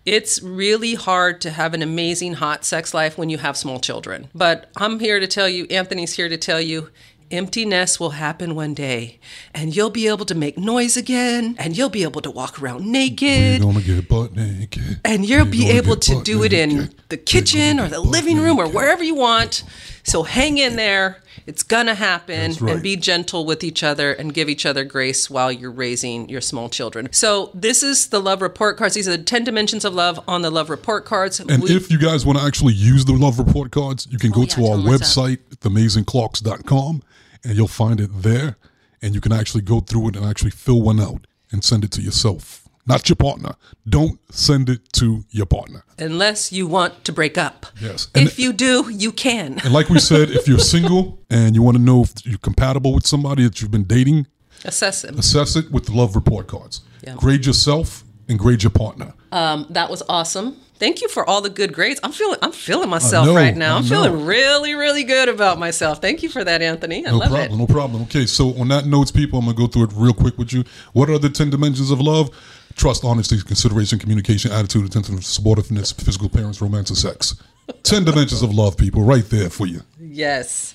[0.06, 4.30] It's really hard to have an amazing hot sex life when you have small children.
[4.36, 6.92] But I'm here to tell you, Anthony's here to tell you,
[7.32, 9.20] emptiness will happen one day
[9.54, 12.86] and you'll be able to make noise again and you'll be able to walk around
[12.86, 15.02] naked gonna get butt naked.
[15.04, 18.68] and you'll be able to do it in the kitchen or the living room or
[18.68, 19.64] wherever you want.
[20.06, 21.18] So hang in there.
[21.48, 22.74] It's gonna happen right.
[22.74, 26.42] and be gentle with each other and give each other grace while you're raising your
[26.42, 27.10] small children.
[27.12, 28.94] So this is the love report cards.
[28.96, 31.40] These are the 10 dimensions of love on the love report cards.
[31.40, 34.32] And We- if you guys want to actually use the love report cards, you can
[34.32, 35.26] oh, go yeah, to our them what's up.
[35.26, 37.04] website, theamazingclarks.com,
[37.44, 38.58] and you'll find it there.
[39.02, 41.92] And you can actually go through it and actually fill one out and send it
[41.92, 43.56] to yourself, not your partner.
[43.88, 45.84] Don't send it to your partner.
[45.98, 47.66] unless you want to break up.
[47.82, 48.10] Yes.
[48.14, 49.60] And- if you do, you can.
[49.64, 52.94] And like we said, if you're single and you want to know if you're compatible
[52.94, 54.28] with somebody that you've been dating,
[54.66, 55.18] Assess it.
[55.18, 56.82] assess it with the love report cards.
[57.02, 57.16] Yeah.
[57.16, 59.14] Grade yourself and grade your partner.
[59.32, 60.58] Um, that was awesome.
[60.78, 62.02] Thank you for all the good grades.
[62.04, 63.78] I'm feeling I'm feeling myself know, right now.
[63.78, 66.02] I'm feeling really, really good about myself.
[66.02, 67.08] Thank you for that, Anthony.
[67.08, 67.58] I No love problem, it.
[67.58, 68.02] no problem.
[68.04, 70.66] Okay, so on that notes, people, I'm gonna go through it real quick with you.
[70.92, 72.30] What are the ten dimensions of love?
[72.76, 77.36] Trust, honesty, consideration, communication, attitude, attention, subordinateness, physical parents, romance, and sex.
[77.84, 79.82] Ten dimensions of love, people, right there for you.
[80.00, 80.74] Yes.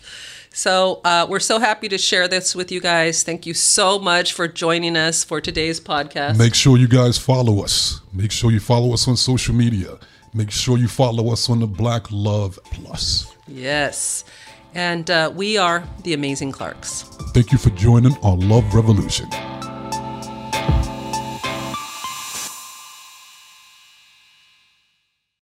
[0.52, 3.22] So uh, we're so happy to share this with you guys.
[3.22, 6.39] Thank you so much for joining us for today's podcast.
[6.39, 8.01] Make sure you guys follow us.
[8.12, 9.97] Make sure you follow us on social media.
[10.35, 13.32] Make sure you follow us on the Black Love Plus.
[13.47, 14.24] yes.
[14.72, 17.02] And uh, we are the Amazing Clarks.
[17.35, 19.28] Thank you for joining our love revolution.